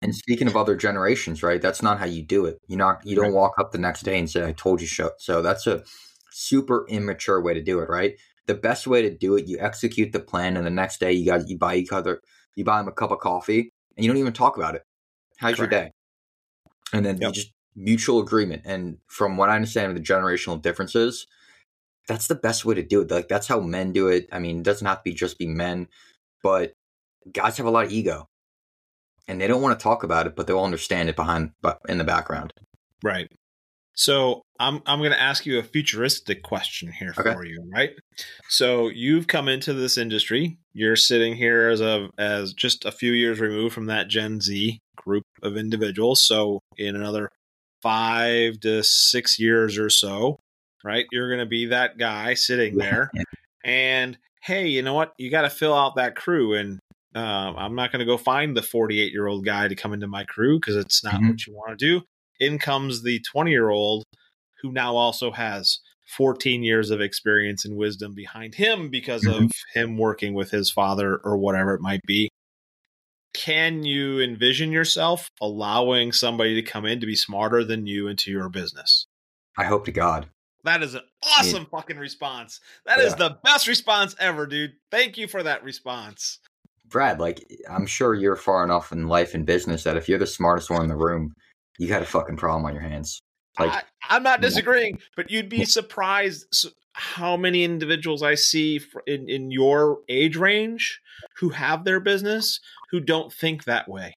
And 0.01 0.13
speaking 0.15 0.47
of 0.47 0.55
other 0.55 0.75
generations, 0.75 1.41
right? 1.41 1.61
That's 1.61 1.81
not 1.81 1.99
how 1.99 2.05
you 2.05 2.21
do 2.23 2.45
it. 2.45 2.59
You 2.67 2.77
not 2.77 3.05
you 3.05 3.15
don't 3.15 3.31
Right. 3.31 3.33
walk 3.33 3.53
up 3.59 3.71
the 3.71 3.77
next 3.79 4.03
day 4.03 4.19
and 4.19 4.29
say, 4.29 4.45
"I 4.45 4.51
told 4.53 4.81
you 4.81 4.87
so." 4.87 5.11
So 5.17 5.41
that's 5.41 5.67
a 5.67 5.83
super 6.31 6.85
immature 6.89 7.41
way 7.41 7.53
to 7.53 7.61
do 7.63 7.79
it, 7.79 7.89
right? 7.89 8.15
The 8.47 8.55
best 8.55 8.87
way 8.87 9.01
to 9.01 9.09
do 9.15 9.35
it, 9.35 9.47
you 9.47 9.57
execute 9.59 10.11
the 10.11 10.19
plan, 10.19 10.57
and 10.57 10.65
the 10.65 10.69
next 10.71 10.99
day 10.99 11.11
you 11.13 11.25
guys 11.25 11.49
you 11.49 11.57
buy 11.57 11.75
each 11.75 11.91
other, 11.91 12.21
you 12.55 12.63
buy 12.65 12.77
them 12.77 12.87
a 12.87 12.91
cup 12.91 13.11
of 13.11 13.19
coffee, 13.19 13.71
and 13.97 14.05
you 14.05 14.11
don't 14.11 14.19
even 14.19 14.33
talk 14.33 14.57
about 14.57 14.75
it. 14.75 14.83
How's 15.39 15.59
your 15.59 15.67
day? 15.69 15.91
And 16.93 17.05
then 17.05 17.21
you 17.21 17.27
Yep. 17.27 17.31
just 17.31 17.51
mutual 17.75 18.19
agreement. 18.19 18.61
And 18.65 18.97
from 19.07 19.37
what 19.37 19.49
I 19.49 19.55
understand 19.55 19.89
of 19.91 19.95
the 19.97 20.03
generational 20.03 20.61
differences, 20.61 21.27
that's 22.07 22.27
the 22.27 22.35
best 22.35 22.65
way 22.65 22.75
to 22.75 22.83
do 22.83 23.01
it. 23.01 23.11
Like 23.11 23.27
that's 23.29 23.47
how 23.47 23.59
men 23.61 23.93
do 23.93 24.07
it. 24.09 24.27
I 24.31 24.39
mean, 24.39 24.59
it 24.59 24.63
doesn't 24.63 24.87
have 24.87 24.99
to 24.99 25.03
be 25.03 25.13
just 25.13 25.39
be 25.39 25.47
men, 25.47 25.87
but 26.43 26.73
guys 27.33 27.57
have 27.57 27.67
a 27.67 27.71
lot 27.71 27.85
of 27.85 27.91
ego 27.91 28.27
and 29.27 29.39
they 29.39 29.47
don't 29.47 29.61
want 29.61 29.77
to 29.77 29.83
talk 29.83 30.03
about 30.03 30.27
it, 30.27 30.35
but 30.35 30.47
they'll 30.47 30.63
understand 30.63 31.09
it 31.09 31.15
behind, 31.15 31.51
but 31.61 31.79
in 31.87 31.97
the 31.97 32.03
background. 32.03 32.51
Right. 33.03 33.27
So 33.97 34.41
I'm 34.59 34.81
I'm 34.85 34.99
going 34.99 35.11
to 35.11 35.21
ask 35.21 35.45
you 35.45 35.57
a 35.57 35.63
futuristic 35.63 36.43
question 36.43 36.91
here 36.91 37.13
Okay. 37.17 37.33
for 37.33 37.45
you, 37.45 37.63
right? 37.73 37.91
So 38.49 38.89
you've 38.89 39.27
come 39.27 39.47
into 39.47 39.73
this 39.73 39.97
industry. 39.97 40.57
You're 40.73 40.97
sitting 40.97 41.35
here 41.35 41.69
as 41.69 41.79
a 41.81 42.09
as 42.17 42.53
just 42.53 42.83
a 42.83 42.91
few 42.91 43.13
years 43.13 43.39
removed 43.39 43.73
from 43.73 43.85
that 43.85 44.09
Gen 44.09 44.41
Z 44.41 44.79
group 44.97 45.23
of 45.43 45.55
individuals. 45.55 46.25
So 46.25 46.59
in 46.77 46.95
another 46.95 47.29
five 47.81 48.59
to 48.61 48.83
six 48.83 49.39
years 49.39 49.77
or 49.77 49.89
so, 49.89 50.39
right? 50.83 51.05
You're 51.11 51.29
going 51.29 51.39
to 51.39 51.45
be 51.45 51.67
that 51.67 51.97
guy 51.97 52.33
sitting 52.33 52.75
there, 52.77 53.09
and 53.63 54.17
hey, 54.41 54.67
you 54.67 54.81
know 54.81 54.93
what? 54.93 55.13
You 55.17 55.31
got 55.31 55.43
to 55.43 55.49
fill 55.49 55.73
out 55.73 55.95
that 55.95 56.15
crew, 56.17 56.53
and 56.55 56.79
um, 57.15 57.55
I'm 57.57 57.75
not 57.75 57.91
going 57.91 57.99
to 57.99 58.05
go 58.05 58.17
find 58.17 58.55
the 58.55 58.61
48 58.61 59.11
year 59.11 59.27
old 59.27 59.45
guy 59.45 59.67
to 59.67 59.75
come 59.75 59.93
into 59.93 60.07
my 60.07 60.23
crew 60.25 60.59
because 60.59 60.75
it's 60.75 61.03
not 61.03 61.15
Mhm. 61.15 61.29
what 61.29 61.47
you 61.47 61.53
want 61.53 61.77
to 61.79 61.85
do 61.85 62.05
in 62.39 62.59
comes 62.59 63.03
the 63.03 63.19
20 63.21 63.51
year 63.51 63.69
old 63.69 64.03
who 64.61 64.71
now 64.71 64.95
also 64.95 65.31
has 65.31 65.79
14 66.17 66.63
years 66.63 66.91
of 66.91 67.01
experience 67.01 67.65
and 67.65 67.77
wisdom 67.77 68.13
behind 68.13 68.55
him 68.55 68.89
because 68.89 69.25
of 69.25 69.49
him 69.73 69.97
working 69.97 70.33
with 70.33 70.51
his 70.51 70.69
father 70.69 71.17
or 71.23 71.37
whatever 71.37 71.73
it 71.73 71.81
might 71.81 72.01
be. 72.05 72.29
Can 73.33 73.83
you 73.83 74.21
envision 74.21 74.71
yourself 74.71 75.29
allowing 75.41 76.11
somebody 76.11 76.53
to 76.55 76.61
come 76.61 76.85
in 76.85 76.99
to 76.99 77.05
be 77.05 77.15
smarter 77.15 77.63
than 77.63 77.85
you 77.87 78.07
into 78.07 78.31
your 78.31 78.49
business? 78.49 79.07
I 79.57 79.65
hope 79.65 79.85
to 79.85 79.91
God. 79.91 80.29
That 80.63 80.81
is 80.83 80.95
an 80.95 81.01
awesome 81.37 81.65
fucking 81.65 81.97
response. 81.97 82.59
That 82.85 82.99
is 82.99 83.11
Yeah. 83.13 83.27
the 83.29 83.37
best 83.43 83.67
response 83.67 84.15
ever, 84.19 84.47
dude. 84.47 84.73
Thank 84.89 85.17
you 85.17 85.27
for 85.27 85.43
that 85.43 85.63
response. 85.63 86.39
Brad, 86.89 87.19
like, 87.19 87.43
I'm 87.69 87.85
sure 87.85 88.13
you're 88.13 88.35
far 88.35 88.63
enough 88.63 88.91
in 88.91 89.07
life 89.07 89.33
and 89.33 89.45
business 89.45 89.83
that 89.83 89.97
if 89.97 90.07
you're 90.07 90.19
the 90.19 90.27
smartest 90.27 90.69
one 90.69 90.83
in 90.83 90.87
the 90.89 90.95
room, 90.95 91.33
you 91.77 91.87
got 91.87 92.01
a 92.01 92.05
fucking 92.05 92.37
problem 92.37 92.65
on 92.65 92.73
your 92.73 92.83
hands. 92.83 93.19
Like, 93.59 93.71
I, 93.71 93.81
I'm 94.09 94.23
not 94.23 94.41
disagreeing, 94.41 94.99
but 95.15 95.31
you'd 95.31 95.49
be 95.49 95.65
surprised 95.65 96.65
how 96.93 97.35
many 97.35 97.63
individuals 97.63 98.23
I 98.23 98.35
see 98.35 98.79
in, 99.07 99.27
in 99.29 99.51
your 99.51 99.99
age 100.09 100.37
range 100.37 101.01
who 101.37 101.49
have 101.49 101.83
their 101.83 101.99
business 101.99 102.59
who 102.91 102.99
don't 102.99 103.31
think 103.33 103.63
that 103.65 103.87
way. 103.89 104.13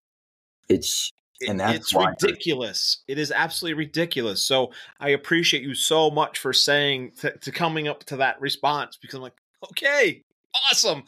it's, 0.68 1.10
It- 1.40 1.48
And 1.50 1.60
that's 1.60 1.76
it's 1.78 1.94
why- 1.94 2.10
ridiculous. 2.20 3.02
It 3.08 3.18
is 3.18 3.32
absolutely 3.32 3.78
ridiculous. 3.78 4.42
So 4.42 4.72
I 5.00 5.10
appreciate 5.10 5.62
you 5.62 5.74
so 5.74 6.10
much 6.10 6.38
for 6.38 6.52
saying 6.52 7.12
to, 7.20 7.36
to 7.38 7.50
coming 7.52 7.88
up 7.88 8.04
to 8.04 8.16
that 8.16 8.40
response 8.40 8.96
because 9.00 9.14
I'm 9.16 9.22
like, 9.22 9.38
okay, 9.70 10.22
awesome, 10.70 11.02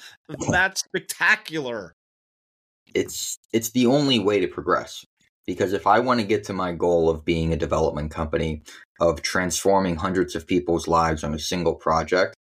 that's 0.50 0.83
spectacular. 0.85 1.92
it's 2.94 3.38
it's 3.53 3.70
the 3.70 3.87
only 3.87 4.18
way 4.18 4.40
to 4.40 4.48
progress 4.48 5.05
because 5.46 5.72
if 5.72 5.87
i 5.87 5.98
want 6.00 6.18
to 6.20 6.26
get 6.26 6.44
to 6.44 6.53
my 6.53 6.72
goal 6.72 7.09
of 7.09 7.24
being 7.24 7.53
a 7.53 7.57
development 7.57 8.11
company 8.11 8.62
of 9.00 9.22
transforming 9.22 9.96
hundreds 9.96 10.35
of 10.35 10.46
people's 10.46 10.88
lives 10.88 11.22
on 11.24 11.33
a 11.35 11.38
single 11.38 11.74
project 11.74 12.35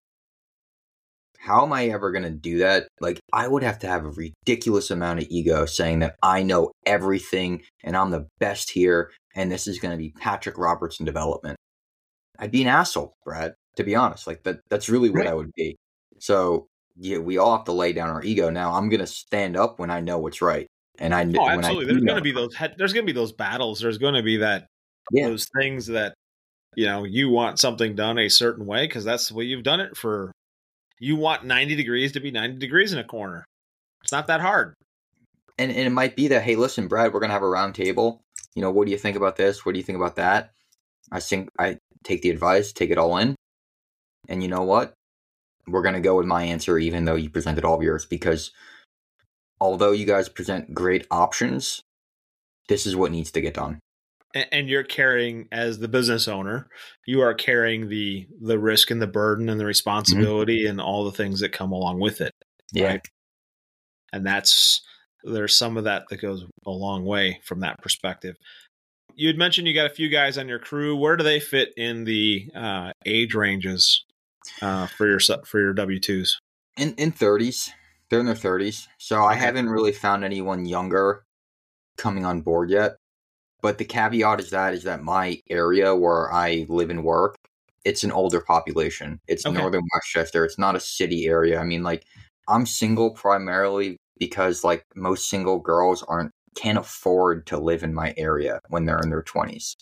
how 1.38 1.64
am 1.64 1.72
i 1.72 1.86
ever 1.88 2.10
going 2.10 2.24
to 2.24 2.30
do 2.30 2.58
that 2.58 2.88
like 3.00 3.20
i 3.32 3.46
would 3.46 3.62
have 3.62 3.78
to 3.78 3.86
have 3.86 4.04
a 4.04 4.10
ridiculous 4.10 4.90
amount 4.90 5.20
of 5.20 5.26
ego 5.28 5.66
saying 5.66 5.98
that 5.98 6.16
i 6.22 6.42
know 6.42 6.72
everything 6.86 7.62
and 7.84 7.96
i'm 7.96 8.10
the 8.10 8.26
best 8.40 8.70
here 8.70 9.10
and 9.36 9.52
this 9.52 9.66
is 9.66 9.78
going 9.78 9.92
to 9.92 9.98
be 9.98 10.12
patrick 10.18 10.56
robertson 10.58 11.04
development 11.04 11.56
i'd 12.38 12.50
be 12.50 12.62
an 12.62 12.68
asshole 12.68 13.12
brad 13.24 13.52
to 13.76 13.84
be 13.84 13.94
honest 13.94 14.26
like 14.26 14.42
that 14.44 14.60
that's 14.70 14.88
really 14.88 15.10
what 15.10 15.20
Right. 15.20 15.28
i 15.28 15.34
would 15.34 15.52
be 15.54 15.76
so 16.18 16.66
yeah, 16.98 17.18
we 17.18 17.38
all 17.38 17.56
have 17.56 17.64
to 17.66 17.72
lay 17.72 17.92
down 17.92 18.08
our 18.10 18.22
ego. 18.22 18.50
Now, 18.50 18.74
I'm 18.74 18.88
going 18.88 19.00
to 19.00 19.06
stand 19.06 19.56
up 19.56 19.78
when 19.78 19.90
I 19.90 20.00
know 20.00 20.18
what's 20.18 20.42
right, 20.42 20.66
and 20.98 21.14
I 21.14 21.22
Oh, 21.22 21.24
when 21.24 21.36
I 21.36 21.54
absolutely. 21.54 21.86
There's 21.86 22.04
going 22.04 22.16
to 22.16 22.22
be 22.22 22.32
those. 22.32 22.54
There's 22.76 22.92
going 22.92 23.06
to 23.06 23.12
be 23.12 23.18
those 23.18 23.32
battles. 23.32 23.80
There's 23.80 23.98
going 23.98 24.14
to 24.14 24.22
be 24.22 24.38
that 24.38 24.66
Yeah. 25.12 25.28
those 25.28 25.46
things 25.56 25.86
that 25.86 26.14
you 26.76 26.86
know 26.86 27.04
you 27.04 27.28
want 27.30 27.58
something 27.58 27.94
done 27.94 28.18
a 28.18 28.28
certain 28.28 28.66
way 28.66 28.86
because 28.86 29.04
that's 29.04 29.28
the 29.28 29.34
way 29.34 29.44
you've 29.44 29.62
done 29.62 29.80
it 29.80 29.96
for. 29.96 30.32
You 31.00 31.14
want 31.16 31.44
90 31.44 31.76
degrees 31.76 32.12
to 32.12 32.20
be 32.20 32.30
90 32.32 32.58
degrees 32.58 32.92
in 32.92 32.98
a 32.98 33.04
corner. 33.04 33.44
It's 34.02 34.12
not 34.12 34.26
that 34.26 34.40
hard. 34.40 34.74
and, 35.58 35.70
and 35.70 35.80
it 35.86 35.90
might 35.90 36.16
be 36.16 36.28
that 36.28 36.42
hey, 36.42 36.56
listen, 36.56 36.88
Brad, 36.88 37.12
we're 37.12 37.20
going 37.20 37.30
to 37.30 37.34
have 37.34 37.42
a 37.42 37.48
round 37.48 37.74
table. 37.76 38.20
You 38.54 38.62
know, 38.62 38.70
what 38.72 38.86
do 38.86 38.90
you 38.90 38.98
think 38.98 39.16
about 39.16 39.36
this? 39.36 39.64
What 39.64 39.72
do 39.72 39.78
you 39.78 39.84
think 39.84 39.96
about 39.96 40.16
that? 40.16 40.50
I 41.12 41.20
think 41.20 41.48
I 41.58 41.78
take 42.02 42.22
the 42.22 42.30
advice, 42.30 42.72
take 42.72 42.90
it 42.90 42.98
all 42.98 43.16
in, 43.18 43.36
and 44.28 44.42
you 44.42 44.48
know 44.48 44.62
what? 44.62 44.92
We're 45.68 45.82
going 45.82 45.94
to 45.94 46.00
go 46.00 46.16
with 46.16 46.26
my 46.26 46.42
answer, 46.44 46.78
even 46.78 47.04
though 47.04 47.14
you 47.14 47.30
presented 47.30 47.64
all 47.64 47.76
of 47.76 47.82
yours, 47.82 48.06
because 48.06 48.52
although 49.60 49.92
you 49.92 50.06
guys 50.06 50.28
present 50.28 50.74
great 50.74 51.06
options, 51.10 51.82
this 52.68 52.86
is 52.86 52.96
what 52.96 53.12
needs 53.12 53.30
to 53.32 53.40
get 53.40 53.54
done. 53.54 53.80
And, 54.52 54.68
you're 54.68 54.84
carrying 54.84 55.48
as 55.50 55.78
the 55.78 55.88
business 55.88 56.28
owner, 56.28 56.68
you 57.06 57.22
are 57.22 57.32
carrying 57.32 57.88
the 57.88 58.28
the 58.40 58.58
risk 58.58 58.90
and 58.90 59.00
the 59.00 59.06
burden 59.06 59.48
and 59.48 59.58
the 59.58 59.64
responsibility 59.64 60.66
and 60.66 60.80
all 60.80 61.04
the 61.04 61.12
things 61.12 61.40
that 61.40 61.52
come 61.52 61.72
along 61.72 61.98
with 61.98 62.20
it. 62.20 62.32
Yeah. 62.72 62.86
Right. 62.86 63.08
and 64.12 64.26
that's 64.26 64.82
there's 65.24 65.56
some 65.56 65.78
of 65.78 65.84
that 65.84 66.04
that 66.10 66.20
goes 66.20 66.44
a 66.66 66.70
long 66.70 67.04
way 67.06 67.40
from 67.42 67.60
that 67.60 67.78
perspective. 67.82 68.36
You 69.14 69.28
had 69.28 69.38
mentioned 69.38 69.66
you 69.66 69.74
got 69.74 69.90
a 69.90 69.94
few 69.94 70.10
guys 70.10 70.36
on 70.36 70.46
your 70.46 70.58
crew. 70.58 70.94
Where 70.94 71.16
do 71.16 71.24
they 71.24 71.40
fit 71.40 71.72
in 71.76 72.04
the 72.04 72.50
uh, 72.54 72.92
age 73.06 73.34
ranges 73.34 74.04
uh, 74.62 74.86
for 74.86 75.06
your 75.08 75.20
for 75.44 75.60
your 75.60 75.72
W 75.72 76.00
twos? 76.00 76.40
in 76.76 76.94
in 76.94 77.12
thirties. 77.12 77.72
They're 78.08 78.20
in 78.20 78.26
their 78.26 78.34
thirties, 78.34 78.88
so 78.98 79.22
I 79.24 79.34
haven't 79.34 79.68
really 79.68 79.92
found 79.92 80.24
anyone 80.24 80.64
younger 80.64 81.24
coming 81.98 82.24
on 82.24 82.40
board 82.40 82.70
yet. 82.70 82.96
But 83.60 83.78
the 83.78 83.84
caveat 83.84 84.40
is 84.40 84.50
that 84.50 84.72
is 84.72 84.84
that 84.84 85.02
my 85.02 85.40
area 85.50 85.94
where 85.94 86.32
I 86.32 86.64
live 86.68 86.88
and 86.90 87.04
work, 87.04 87.34
it's 87.84 88.04
an 88.04 88.12
older 88.12 88.40
population. 88.40 89.18
It's 89.28 89.44
Okay. 89.44 89.58
northern 89.58 89.82
Westchester. 89.92 90.44
It's 90.44 90.58
not 90.58 90.76
a 90.76 90.80
city 90.80 91.26
area. 91.26 91.58
I 91.60 91.64
mean, 91.64 91.82
like 91.82 92.04
I'm 92.48 92.64
single 92.64 93.10
primarily 93.10 93.98
because 94.18 94.64
like 94.64 94.84
most 94.94 95.28
single 95.28 95.58
girls 95.58 96.02
aren't 96.04 96.30
can't 96.56 96.78
afford 96.78 97.46
to 97.48 97.58
live 97.58 97.82
in 97.82 97.92
my 97.94 98.14
area 98.16 98.60
when 98.68 98.84
they're 98.86 99.00
in 99.02 99.10
their 99.10 99.22
twenties. 99.22 99.76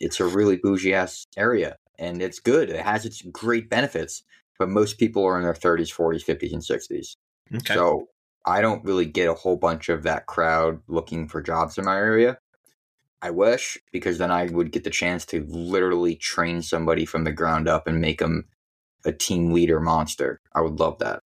It's 0.00 0.18
a 0.18 0.24
really 0.24 0.56
bougie 0.56 0.94
ass 0.94 1.24
area, 1.36 1.76
and 2.00 2.20
it's 2.20 2.40
good. 2.40 2.70
It 2.70 2.80
has 2.80 3.06
its 3.06 3.22
great 3.22 3.70
benefits 3.70 4.24
but 4.60 4.68
most 4.68 4.98
people 4.98 5.24
are 5.24 5.38
in 5.38 5.42
their 5.42 5.54
30s, 5.54 5.92
40s, 5.92 6.22
50s, 6.22 6.52
and 6.52 6.62
60s. 6.62 7.16
Okay. 7.52 7.74
So 7.74 8.08
I 8.44 8.60
don't 8.60 8.84
really 8.84 9.06
get 9.06 9.28
a 9.28 9.34
whole 9.34 9.56
bunch 9.56 9.88
of 9.88 10.02
that 10.02 10.26
crowd 10.26 10.82
looking 10.86 11.28
for 11.28 11.40
jobs 11.40 11.78
in 11.78 11.86
my 11.86 11.96
area. 11.96 12.38
I 13.22 13.30
wish, 13.30 13.78
because 13.90 14.18
then 14.18 14.30
I 14.30 14.44
would 14.44 14.70
get 14.70 14.84
the 14.84 14.90
chance 14.90 15.24
to 15.26 15.46
literally 15.48 16.14
train 16.14 16.60
somebody 16.60 17.06
from 17.06 17.24
the 17.24 17.32
ground 17.32 17.68
up 17.68 17.86
and 17.86 18.02
make 18.02 18.18
them 18.18 18.48
a 19.06 19.12
team 19.12 19.52
leader 19.52 19.80
monster. 19.80 20.40
I 20.54 20.60
would 20.60 20.78
love 20.78 20.98
that. 20.98 21.20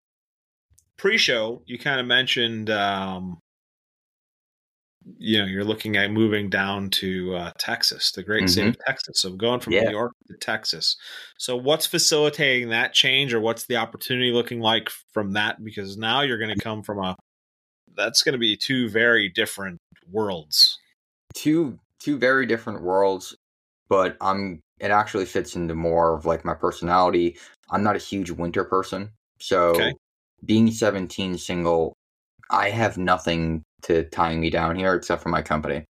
Pre-show, 0.97 1.63
you 1.67 1.77
kind 1.77 2.01
of 2.01 2.07
mentioned, 2.07 2.71
um, 2.71 3.39
you 5.19 5.39
know, 5.39 5.45
you're 5.45 5.65
looking 5.65 5.97
at 5.97 6.11
moving 6.11 6.49
down 6.49 6.91
to 6.91 7.35
uh, 7.35 7.53
Texas, 7.59 8.13
the 8.13 8.23
great 8.23 8.49
state 8.49 8.67
of 8.69 8.79
Texas. 8.87 9.21
So 9.21 9.33
going 9.33 9.61
from 9.61 9.75
Yeah. 9.75 9.83
New 9.83 9.91
York 9.91 10.13
to 10.29 10.37
Texas. 10.39 10.97
So 11.39 11.57
what's 11.57 11.87
facilitating 11.87 12.71
that 12.71 12.93
change, 12.95 13.35
or 13.35 13.41
what's 13.41 13.67
the 13.67 13.77
opportunity 13.77 14.33
looking 14.33 14.61
like 14.61 14.89
from 15.13 15.33
that? 15.33 15.63
Because 15.63 15.97
now 15.99 16.23
you're 16.23 16.39
going 16.39 16.57
to 16.57 16.63
come 16.63 16.83
from 16.83 16.99
a 16.99 17.17
that's 17.97 18.23
going 18.23 18.33
to 18.33 18.39
be 18.39 18.57
two 18.57 18.89
very 18.89 19.29
different 19.29 19.79
worlds. 20.11 20.79
Two 21.35 21.79
two 21.99 22.19
very 22.19 22.47
different 22.47 22.83
worlds, 22.83 23.35
but 23.89 24.17
I'm 24.21 24.61
it 24.81 24.91
actually 24.91 25.27
fits 25.27 25.57
into 25.57 25.75
more 25.75 26.15
of 26.15 26.27
like 26.27 26.45
my 26.45 26.55
personality. 26.55 27.37
I'm 27.71 27.83
not 27.83 27.97
a 27.97 27.99
huge 27.99 28.31
winter 28.31 28.65
person, 28.65 29.11
So 29.41 29.75
Okay. 29.75 29.93
being 30.45 30.71
17 30.71 31.39
single, 31.39 31.95
I 32.51 32.71
have 32.71 32.99
nothing 32.99 33.63
to 33.85 34.05
tying 34.05 34.41
me 34.41 34.51
down 34.51 34.77
here 34.77 34.95
except 34.95 35.23
for 35.23 35.29
my 35.29 35.43
company. 35.43 35.85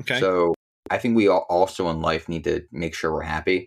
Okay. 0.00 0.18
So 0.20 0.54
I 0.90 0.98
think 0.98 1.16
we 1.16 1.28
all 1.28 1.46
also 1.48 1.88
in 1.90 2.00
life 2.00 2.28
need 2.28 2.44
to 2.44 2.62
make 2.72 2.94
sure 2.94 3.12
we're 3.12 3.22
happy. 3.22 3.66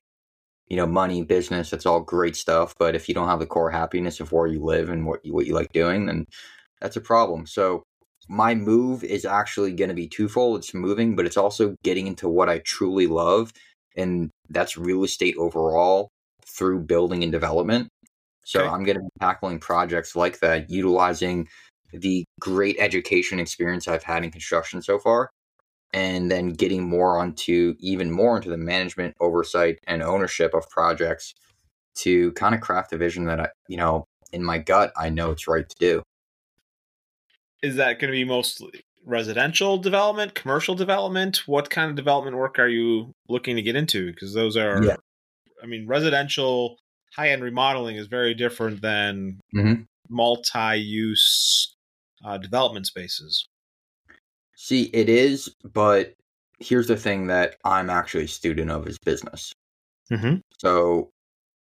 You 0.67 0.77
know, 0.77 0.87
money, 0.87 1.23
business, 1.23 1.69
that's 1.69 1.85
all 1.85 1.99
great 1.99 2.35
stuff. 2.35 2.73
But 2.79 2.95
if 2.95 3.07
you 3.07 3.13
don't 3.13 3.27
have 3.27 3.39
the 3.39 3.45
core 3.45 3.69
happiness 3.69 4.19
of 4.19 4.31
where 4.31 4.47
you 4.47 4.63
live 4.63 4.89
and 4.89 5.05
what 5.05 5.23
you, 5.23 5.33
what 5.33 5.45
you 5.45 5.53
like 5.53 5.71
doing, 5.73 6.07
then 6.07 6.25
that's 6.81 6.95
a 6.95 7.01
problem. 7.01 7.45
So 7.45 7.83
my 8.27 8.55
move 8.55 9.03
is 9.03 9.25
actually 9.25 9.73
going 9.73 9.89
to 9.89 9.95
be 9.95 10.07
twofold. 10.07 10.59
It's 10.59 10.73
moving, 10.73 11.15
but 11.15 11.27
it's 11.27 11.37
also 11.37 11.75
getting 11.83 12.07
into 12.07 12.27
what 12.27 12.49
I 12.49 12.59
truly 12.59 13.05
love. 13.05 13.51
And 13.95 14.31
that's 14.49 14.77
real 14.77 15.03
estate 15.03 15.35
overall 15.37 16.09
through 16.45 16.79
building 16.81 17.21
and 17.23 17.31
development. 17.31 17.89
So 18.43 18.61
Okay. 18.61 18.69
I'm 18.69 18.83
going 18.83 18.97
to 18.97 19.03
be 19.03 19.09
tackling 19.19 19.59
projects 19.59 20.15
like 20.15 20.39
that, 20.39 20.69
utilizing 20.69 21.47
the 21.91 22.25
great 22.39 22.75
education 22.79 23.39
experience 23.39 23.87
I've 23.87 24.03
had 24.03 24.23
in 24.23 24.31
construction 24.31 24.81
so 24.81 24.99
far, 24.99 25.29
and 25.93 26.29
then 26.29 26.49
getting 26.49 26.87
more 26.87 27.17
onto 27.17 27.75
even 27.79 28.11
more 28.11 28.35
into 28.35 28.49
the 28.49 28.57
management, 28.57 29.15
oversight, 29.19 29.79
and 29.87 30.01
ownership 30.03 30.53
of 30.53 30.69
projects 30.69 31.33
to 31.99 32.31
kind 32.33 32.53
of 32.53 32.61
craft 32.61 32.91
a 32.93 32.97
vision 32.97 33.25
that 33.25 33.39
I, 33.39 33.49
you 33.67 33.77
know, 33.77 34.05
in 34.33 34.43
my 34.43 34.57
gut, 34.57 34.91
I 34.97 35.09
know 35.09 35.31
it's 35.31 35.47
right 35.47 35.67
to 35.67 35.75
do. 35.79 36.01
is 37.63 37.77
that 37.77 37.99
going 37.99 38.11
to 38.11 38.15
be 38.15 38.25
mostly 38.25 38.81
residential 39.05 39.77
development, 39.77 40.35
commercial 40.35 40.75
development? 40.75 41.43
What 41.47 41.69
kind 41.69 41.89
of 41.89 41.95
development 41.95 42.37
work 42.37 42.59
are 42.59 42.67
you 42.67 43.11
looking 43.27 43.55
to 43.55 43.61
get 43.61 43.75
into? 43.75 44.11
Because 44.11 44.33
those 44.33 44.55
are, 44.57 44.83
Yeah. 44.83 44.97
I 45.63 45.65
mean, 45.65 45.87
residential 45.87 46.77
high 47.15 47.29
end 47.29 47.43
remodeling 47.43 47.95
is 47.95 48.07
very 48.07 48.33
different 48.33 48.81
than 48.81 49.39
Mhm. 49.55 49.85
multi 50.09 50.75
use 50.75 51.74
uh, 52.23 52.37
development 52.37 52.87
spaces. 52.87 53.47
See, 54.55 54.83
it 54.93 55.09
is, 55.09 55.53
but 55.73 56.13
here's 56.59 56.87
the 56.87 56.95
thing 56.95 57.27
that 57.27 57.57
I'm 57.65 57.89
actually 57.89 58.25
a 58.25 58.27
student 58.29 58.71
of 58.71 58.87
is 58.87 58.97
business. 58.99 59.51
Mm-hmm. 60.11 60.35
So 60.59 61.09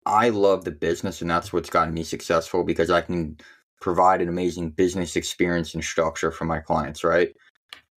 I 0.07 0.29
love 0.29 0.65
the 0.65 0.71
business, 0.71 1.21
and 1.21 1.31
that's 1.31 1.53
what's 1.53 1.71
gotten 1.71 1.95
me 1.95 2.05
successful 2.05 2.65
because 2.65 2.91
I 2.91 3.01
can 3.01 3.37
provide 3.81 4.21
an 4.21 4.29
amazing 4.29 4.71
business 4.71 5.17
experience 5.17 5.75
and 5.75 5.83
structure 5.83 6.31
for 6.31 6.45
my 6.45 6.61
clients, 6.61 7.05
right? 7.05 7.35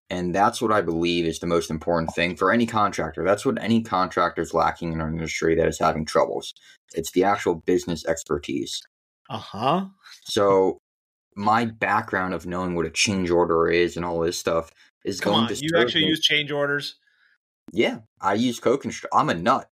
And 0.09 0.33
that's 0.33 0.61
what 0.61 0.71
I 0.71 0.81
believe 0.81 1.25
is 1.25 1.39
the 1.39 1.47
most 1.47 1.71
important 1.71 2.13
thing 2.13 2.35
for 2.35 2.51
any 2.51 2.65
contractor. 2.65 3.23
That's 3.23 3.45
what 3.45 3.61
any 3.61 3.81
contractor 3.81 4.41
is 4.41 4.53
lacking 4.53 4.93
in 4.93 5.01
our 5.01 5.09
industry 5.09 5.55
that 5.55 5.67
is 5.67 5.79
having 5.79 6.05
troubles. 6.05 6.53
It's 6.93 7.11
the 7.11 7.23
actual 7.23 7.55
business 7.55 8.05
expertise. 8.05 8.81
Uh 9.29 9.39
huh. 9.39 9.85
So 10.23 10.79
my 11.35 11.65
background 11.65 12.33
of 12.33 12.45
knowing 12.45 12.75
what 12.75 12.85
a 12.85 12.89
change 12.89 13.29
order 13.29 13.67
is 13.67 13.95
and 13.97 14.05
all 14.05 14.19
this 14.19 14.37
stuff 14.39 14.71
is 15.03 15.19
Come 15.19 15.33
going 15.33 15.43
on, 15.43 15.49
to 15.53 15.55
you 15.61 15.69
actually 15.77 16.03
me. 16.03 16.09
use 16.09 16.21
change 16.21 16.51
orders. 16.51 16.95
Yeah, 17.71 17.99
I 18.21 18.35
use 18.35 18.59
CoConstruct. 18.59 19.05
I'm 19.13 19.29
a 19.29 19.33
nut. 19.33 19.69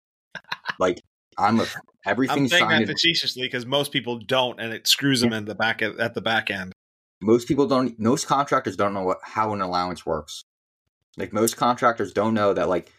like 0.78 1.00
I'm 1.38 1.60
a 1.60 1.66
I'm 2.06 2.48
saying 2.48 2.68
that 2.68 2.86
facetiously 2.86 3.42
because 3.42 3.64
most 3.64 3.92
people 3.92 4.18
don't, 4.18 4.58
and 4.60 4.72
it 4.72 4.86
screws 4.88 5.20
them 5.20 5.32
in 5.32 5.44
the 5.44 5.54
back 5.54 5.82
at, 5.82 5.98
at 5.98 6.14
the 6.14 6.20
back 6.20 6.50
end. 6.50 6.72
most 7.20 7.46
people 7.46 7.66
don't. 7.66 7.98
Most 7.98 8.26
contractors 8.26 8.76
don't 8.76 8.92
know 8.94 9.04
what 9.04 9.18
how 9.22 9.52
an 9.54 9.60
allowance 9.60 10.04
works. 10.04 10.42
Like 11.16 11.32
most 11.32 11.56
contractors 11.56 12.12
don't 12.12 12.34
know 12.34 12.52
that 12.54 12.68
like 12.68 12.90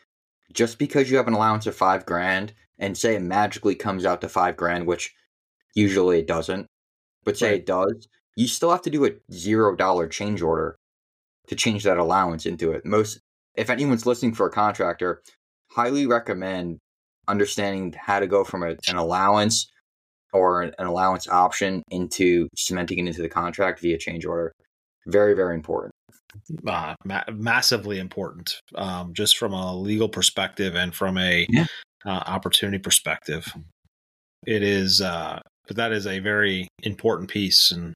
just 0.54 0.78
because 0.78 1.10
you 1.12 1.18
have 1.18 1.28
an 1.28 1.34
allowance 1.34 1.66
of 1.68 1.76
five 1.76 2.06
grand 2.06 2.54
and 2.80 2.98
say 2.98 3.16
it 3.16 3.22
magically 3.22 3.76
comes 3.76 4.06
out 4.06 4.22
to 4.22 4.30
five 4.30 4.56
grand, 4.56 4.86
which 4.88 5.14
usually 5.76 6.20
it 6.20 6.28
doesn't, 6.28 6.68
but 7.24 7.38
say 7.38 7.48
Right. 7.52 7.56
it 7.56 7.66
does, 7.66 8.08
you 8.36 8.48
still 8.48 8.72
have 8.72 8.82
to 8.84 8.90
do 8.90 9.06
a 9.06 9.12
zero 9.32 9.76
dollar 9.76 10.08
change 10.08 10.42
order 10.42 10.76
to 11.48 11.56
change 11.56 11.84
that 11.84 11.98
allowance 11.98 12.46
into 12.46 12.72
it. 12.72 12.86
Most, 12.86 13.20
if 13.56 13.70
anyone's 13.70 14.06
listening 14.06 14.34
for 14.34 14.48
a 14.48 14.52
contractor, 14.52 15.22
highly 15.72 16.08
recommend 16.08 16.78
understanding 17.28 17.94
how 17.98 18.20
to 18.20 18.28
go 18.28 18.44
from 18.44 18.64
a, 18.64 18.76
an 18.88 18.96
allowance 18.96 19.70
or 20.34 20.62
an, 20.62 20.74
an 20.80 20.88
allowance 20.88 21.28
option 21.28 21.84
into 21.90 22.48
cementing 22.56 23.00
it 23.00 23.08
into 23.08 23.22
the 23.22 23.30
contract 23.30 23.80
via 23.82 23.98
change 23.98 24.26
order. 24.26 24.52
Very, 25.06 25.34
very 25.36 25.56
important. 25.56 25.92
uh, 26.68 26.96
ma- 27.06 27.24
massively 27.32 28.00
important, 28.00 28.56
um, 28.76 29.14
just 29.14 29.38
from 29.38 29.54
a 29.54 29.76
legal 29.76 30.10
perspective 30.10 30.76
and 30.76 30.96
from 30.96 31.18
a 31.18 31.46
Yeah. 31.50 31.66
uh, 32.06 32.10
opportunity 32.26 32.80
perspective. 32.80 33.46
It 34.48 34.64
is, 34.64 35.00
uh, 35.02 35.40
but 35.68 35.76
that 35.78 35.92
is 35.92 36.08
a 36.08 36.20
very 36.20 36.68
important 36.82 37.30
piece, 37.30 37.72
and 37.72 37.94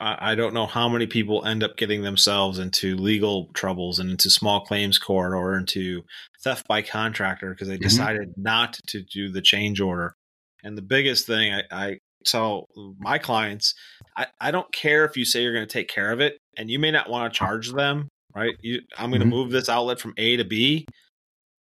I, 0.00 0.34
don't 0.34 0.54
know 0.54 0.66
how 0.66 0.88
many 0.88 1.06
people 1.06 1.44
end 1.44 1.64
up 1.64 1.76
getting 1.76 2.02
themselves 2.02 2.58
into 2.58 2.96
legal 2.96 3.46
troubles 3.54 3.98
and 3.98 4.10
into 4.10 4.30
small 4.30 4.60
claims 4.64 4.98
court 4.98 5.34
or 5.34 5.56
into 5.56 6.04
theft 6.42 6.68
by 6.68 6.82
contractor 6.82 7.50
because 7.50 7.68
they 7.68 7.78
Mhm. 7.78 7.82
decided 7.82 8.32
not 8.36 8.78
to 8.88 9.02
do 9.02 9.30
the 9.30 9.42
change 9.42 9.80
order. 9.80 10.14
And 10.62 10.76
the 10.78 10.82
biggest 10.82 11.26
thing 11.26 11.52
I, 11.52 11.62
I 11.70 11.98
tell 12.24 12.66
my 12.98 13.18
clients 13.18 13.74
I, 14.16 14.26
I 14.40 14.50
don't 14.50 14.70
care 14.72 15.04
if 15.04 15.16
you 15.16 15.24
say 15.24 15.42
you're 15.42 15.52
going 15.54 15.66
to 15.66 15.72
take 15.72 15.88
care 15.88 16.10
of 16.10 16.20
it 16.20 16.38
and 16.56 16.68
you 16.68 16.78
may 16.80 16.90
not 16.90 17.08
want 17.08 17.32
to 17.32 17.38
charge 17.38 17.72
them, 17.72 18.08
right? 18.34 18.54
You, 18.62 18.80
I'm 18.96 19.10
going 19.10 19.20
to 19.20 19.26
Mhm. 19.26 19.30
move 19.30 19.50
this 19.52 19.68
outlet 19.68 20.00
from 20.00 20.14
A 20.16 20.36
to 20.36 20.44
B. 20.44 20.84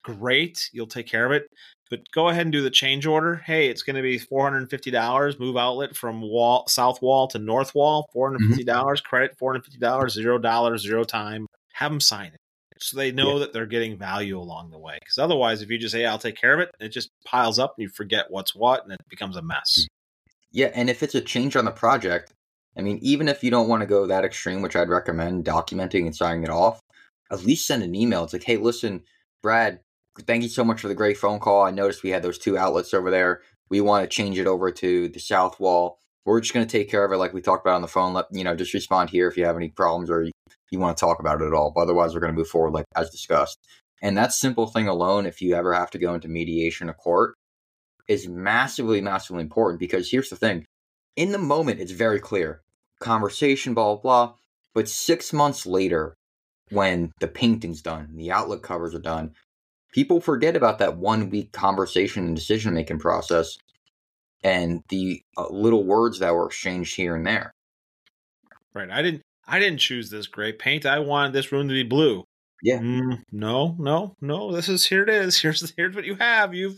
Great. 0.02 0.70
You'll 0.72 0.86
take 0.86 1.06
care 1.06 1.26
of 1.26 1.32
it. 1.32 1.46
But 1.90 2.00
go 2.12 2.28
ahead 2.28 2.42
and 2.42 2.52
do 2.52 2.62
the 2.62 2.70
change 2.70 3.06
order. 3.06 3.36
Hey, 3.36 3.68
it's 3.68 3.82
going 3.82 3.96
to 3.96 4.02
be 4.02 4.18
$450. 4.18 5.40
Move 5.40 5.56
outlet 5.56 5.96
from 5.96 6.20
wall 6.20 6.66
south 6.68 7.00
wall 7.00 7.28
to 7.28 7.38
north 7.38 7.74
wall. 7.74 8.02
Mm-hmm. 8.02 8.18
450. 8.18 8.64
dollars 8.64 9.00
Credit 9.00 9.36
$450. 9.40 10.10
Zero 10.10 10.38
dollars, 10.38 10.82
zero 10.82 11.04
time. 11.04 11.46
Have 11.74 11.90
them 11.90 12.00
sign 12.00 12.28
it. 12.28 12.40
So 12.80 12.96
they 12.96 13.10
know 13.10 13.40
that 13.40 13.52
they're 13.52 13.66
getting 13.66 13.98
value 13.98 14.38
along 14.38 14.70
the 14.70 14.78
way. 14.78 14.98
Because 15.00 15.18
otherwise, 15.18 15.62
if 15.62 15.68
you 15.68 15.78
just 15.78 15.92
say, 15.92 16.06
I'll 16.06 16.18
take 16.18 16.36
care 16.36 16.54
of 16.54 16.60
it, 16.60 16.70
it 16.78 16.90
just 16.90 17.10
piles 17.24 17.58
up 17.58 17.74
and 17.76 17.82
you 17.82 17.88
forget 17.88 18.26
what's 18.28 18.54
what 18.54 18.84
and 18.84 18.92
it 18.92 19.00
becomes 19.08 19.36
a 19.36 19.42
mess. 19.42 19.84
Mm. 19.84 19.86
Yeah, 20.50 20.70
and 20.74 20.88
if 20.88 21.02
it's 21.02 21.14
a 21.14 21.20
change 21.20 21.56
on 21.56 21.64
the 21.64 21.70
project, 21.70 22.32
I 22.76 22.80
mean, 22.80 22.98
even 23.02 23.28
if 23.28 23.42
you 23.42 23.50
don't 23.50 23.68
want 23.68 23.82
to 23.82 23.86
go 23.86 24.06
that 24.06 24.24
extreme, 24.24 24.62
which 24.62 24.76
I'd 24.76 24.88
recommend 24.88 25.44
documenting 25.44 26.06
and 26.06 26.14
signing 26.14 26.44
it 26.44 26.50
off, 26.50 26.80
at 27.30 27.44
least 27.44 27.66
send 27.66 27.82
an 27.82 27.94
email. 27.94 28.24
It's 28.24 28.32
like, 28.32 28.44
hey, 28.44 28.56
listen, 28.56 29.02
Brad, 29.42 29.80
thank 30.26 30.42
you 30.42 30.48
so 30.48 30.64
much 30.64 30.80
for 30.80 30.88
the 30.88 30.94
great 30.94 31.18
phone 31.18 31.38
call. 31.38 31.62
I 31.62 31.70
noticed 31.70 32.02
we 32.02 32.10
had 32.10 32.22
those 32.22 32.38
two 32.38 32.58
outlets 32.58 32.94
over 32.94 33.10
there. 33.10 33.42
We 33.68 33.80
want 33.80 34.04
to 34.04 34.14
change 34.14 34.38
it 34.38 34.46
over 34.46 34.70
to 34.70 35.08
the 35.08 35.20
south 35.20 35.60
wall. 35.60 35.98
We're 36.24 36.40
just 36.40 36.52
going 36.52 36.66
to 36.66 36.70
take 36.70 36.90
care 36.90 37.04
of 37.04 37.12
it 37.12 37.16
like 37.16 37.32
we 37.32 37.40
talked 37.40 37.66
about 37.66 37.76
on 37.76 37.82
the 37.82 37.88
phone. 37.88 38.12
Let 38.12 38.26
you 38.30 38.44
know, 38.44 38.54
just 38.54 38.74
respond 38.74 39.10
here 39.10 39.28
if 39.28 39.36
you 39.36 39.44
have 39.44 39.56
any 39.56 39.70
problems 39.70 40.10
or 40.10 40.24
you, 40.24 40.32
you 40.70 40.78
want 40.78 40.96
to 40.96 41.00
talk 41.00 41.20
about 41.20 41.40
it 41.40 41.46
at 41.46 41.54
all. 41.54 41.72
But 41.74 41.82
otherwise, 41.82 42.14
we're 42.14 42.20
going 42.20 42.32
to 42.32 42.38
move 42.38 42.48
forward 42.48 42.72
like 42.72 42.84
as 42.94 43.10
discussed. 43.10 43.58
And 44.02 44.16
that 44.16 44.32
simple 44.32 44.66
thing 44.66 44.88
alone, 44.88 45.26
if 45.26 45.40
you 45.40 45.54
ever 45.54 45.72
have 45.72 45.90
to 45.90 45.98
go 45.98 46.14
into 46.14 46.28
mediation 46.28 46.88
or 46.88 46.94
court, 46.94 47.34
is 48.06 48.28
massively, 48.28 49.00
massively 49.00 49.42
important 49.42 49.80
because 49.80 50.10
here's 50.10 50.30
the 50.30 50.36
thing. 50.36 50.64
In 51.16 51.32
the 51.32 51.38
moment, 51.38 51.80
it's 51.80 51.92
very 51.92 52.20
clear. 52.20 52.62
Conversation, 53.00 53.74
blah, 53.74 53.94
blah, 53.94 54.02
blah. 54.02 54.34
But 54.74 54.88
six 54.88 55.32
months 55.32 55.66
later, 55.66 56.14
when 56.70 57.12
the 57.20 57.28
painting's 57.28 57.82
done, 57.82 58.10
the 58.14 58.30
outlet 58.30 58.62
covers 58.62 58.94
are 58.94 59.00
done, 59.00 59.32
people 59.92 60.20
forget 60.20 60.56
about 60.56 60.78
that 60.78 60.96
one 60.96 61.30
week 61.30 61.52
conversation 61.52 62.26
and 62.26 62.36
decision 62.36 62.74
making 62.74 62.98
process 62.98 63.56
and 64.44 64.82
the 64.88 65.20
uh, 65.36 65.48
little 65.50 65.84
words 65.84 66.18
that 66.20 66.34
were 66.34 66.46
exchanged 66.46 66.94
here 66.96 67.16
and 67.16 67.26
there. 67.26 67.52
Right. 68.74 68.90
I 68.90 69.02
didn't 69.02 69.22
I 69.46 69.58
didn't 69.58 69.78
choose 69.78 70.10
this 70.10 70.26
gray 70.26 70.52
paint. 70.52 70.86
I 70.86 70.98
wanted 70.98 71.32
this 71.32 71.50
room 71.52 71.68
to 71.68 71.74
be 71.74 71.82
blue. 71.82 72.24
Yeah. 72.62 72.78
Mm, 72.78 73.22
no, 73.32 73.74
no, 73.78 74.14
no. 74.20 74.52
This 74.52 74.68
is 74.68 74.86
here 74.86 75.02
it 75.02 75.08
is. 75.08 75.38
Here's 75.42 75.72
here's 75.76 75.94
what 75.94 76.04
you 76.04 76.14
have. 76.16 76.54
You've 76.54 76.76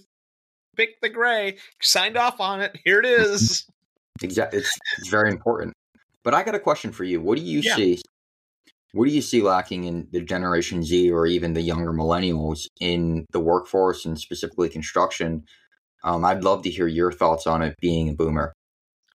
picked 0.76 1.02
the 1.02 1.08
gray, 1.08 1.56
signed 1.82 2.16
off 2.16 2.40
on 2.40 2.60
it. 2.60 2.78
Here 2.84 3.00
it 3.00 3.06
is. 3.06 3.66
Exactly. 4.22 4.60
It's, 4.60 4.78
it's 4.98 5.08
very 5.08 5.30
important. 5.30 5.74
But 6.22 6.34
I 6.34 6.42
got 6.42 6.54
a 6.54 6.60
question 6.60 6.92
for 6.92 7.04
you. 7.04 7.20
What 7.20 7.38
do 7.38 7.44
you 7.44 7.60
Yeah. 7.60 7.76
see? 7.76 8.00
What 8.92 9.06
do 9.06 9.12
you 9.14 9.22
see 9.22 9.40
lacking 9.42 9.84
in 9.84 10.08
the 10.10 10.20
Generation 10.20 10.82
Z 10.82 11.10
or 11.12 11.26
even 11.26 11.52
the 11.52 11.62
younger 11.62 11.92
millennials 11.92 12.66
in 12.80 13.24
the 13.32 13.40
workforce 13.40 14.04
and 14.04 14.18
specifically 14.18 14.68
construction? 14.68 15.44
Um, 16.02 16.24
I'd 16.24 16.42
love 16.42 16.62
to 16.64 16.70
hear 16.70 16.86
your 16.88 17.12
thoughts 17.12 17.46
on 17.46 17.62
it 17.62 17.76
being 17.80 18.08
a 18.08 18.14
boomer. 18.14 18.52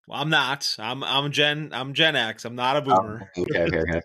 well, 0.07 0.21
I'm 0.21 0.31
not. 0.31 0.77
I'm 0.79 1.03
I'm 1.03 1.33
Gen 1.33 1.71
I'm 1.73 1.93
Gen 1.95 2.15
X. 2.15 2.45
I'm 2.45 2.55
not 2.55 2.77
a 2.77 2.83
boomer. 2.83 3.31
Oh, 3.37 3.43
okay, 3.43 3.63
okay, 3.63 3.79
okay. 3.79 4.01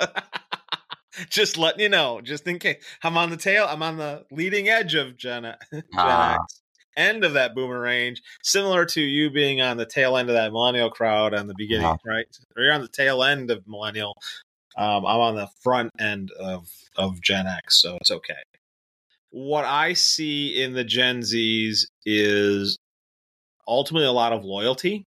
okay. 0.00 0.12
just 1.30 1.58
letting 1.58 1.80
you 1.80 1.88
know, 1.88 2.20
just 2.20 2.46
in 2.46 2.58
case. 2.58 2.82
I'm 3.02 3.16
on 3.16 3.30
the 3.30 3.36
tail. 3.36 3.66
I'm 3.68 3.82
on 3.82 3.96
the 3.96 4.24
leading 4.30 4.68
edge 4.68 4.94
of 4.94 5.16
Gen, 5.16 5.42
Gen 5.72 5.82
Ah. 5.96 6.34
X, 6.34 6.60
end 6.96 7.24
of 7.24 7.32
that 7.32 7.54
boomer 7.56 7.80
range, 7.80 8.22
similar 8.42 8.84
to 8.84 9.00
you 9.00 9.30
being 9.30 9.60
on 9.60 9.78
the 9.78 9.86
tail 9.86 10.16
end 10.16 10.28
of 10.28 10.34
that 10.34 10.52
millennial 10.52 10.90
crowd 10.90 11.34
on 11.34 11.46
the 11.48 11.54
beginning, 11.56 11.86
Ah. 11.86 11.96
right? 12.04 12.26
Or 12.56 12.62
you're 12.62 12.72
on 12.74 12.82
the 12.82 12.88
tail 12.88 13.24
end 13.24 13.50
of 13.50 13.66
millennial. 13.66 14.16
Um, 14.78 15.04
I'm 15.04 15.20
on 15.20 15.36
the 15.36 15.48
front 15.62 15.90
end 16.00 16.30
of 16.40 16.68
of 16.96 17.20
Gen 17.20 17.46
X, 17.46 17.82
so 17.82 17.96
it's 17.96 18.10
okay. 18.10 18.34
What 19.30 19.64
I 19.64 19.92
see 19.92 20.62
in 20.62 20.72
the 20.72 20.84
Gen 20.84 21.20
Zs 21.20 21.86
is 22.06 22.78
ultimately 23.66 24.06
a 24.06 24.12
lot 24.12 24.32
of 24.32 24.44
loyalty 24.44 25.04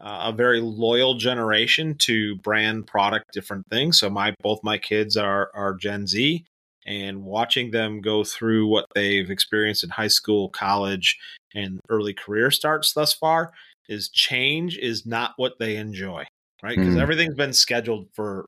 uh, 0.00 0.30
a 0.30 0.32
very 0.32 0.60
loyal 0.60 1.14
generation 1.14 1.94
to 1.96 2.36
brand, 2.36 2.86
product, 2.86 3.32
different 3.32 3.64
things. 3.70 3.98
So 3.98 4.10
my 4.10 4.34
both 4.42 4.60
my 4.62 4.78
kids 4.78 5.16
are 5.16 5.50
are 5.54 5.74
Gen 5.74 6.06
Z, 6.06 6.44
and 6.86 7.24
watching 7.24 7.70
them 7.70 8.00
go 8.00 8.24
through 8.24 8.68
what 8.68 8.86
they've 8.94 9.30
experienced 9.30 9.84
in 9.84 9.90
high 9.90 10.08
school, 10.08 10.50
college, 10.50 11.18
and 11.54 11.80
early 11.88 12.12
career 12.14 12.50
starts 12.50 12.92
thus 12.92 13.14
far 13.14 13.52
is 13.88 14.08
change 14.10 14.76
is 14.78 15.06
not 15.06 15.32
what 15.36 15.58
they 15.58 15.76
enjoy, 15.76 16.24
right? 16.62 16.78
Because 16.78 16.96
Mhm. 16.96 17.00
everything's 17.00 17.36
been 17.36 17.52
scheduled 17.52 18.08
for 18.14 18.44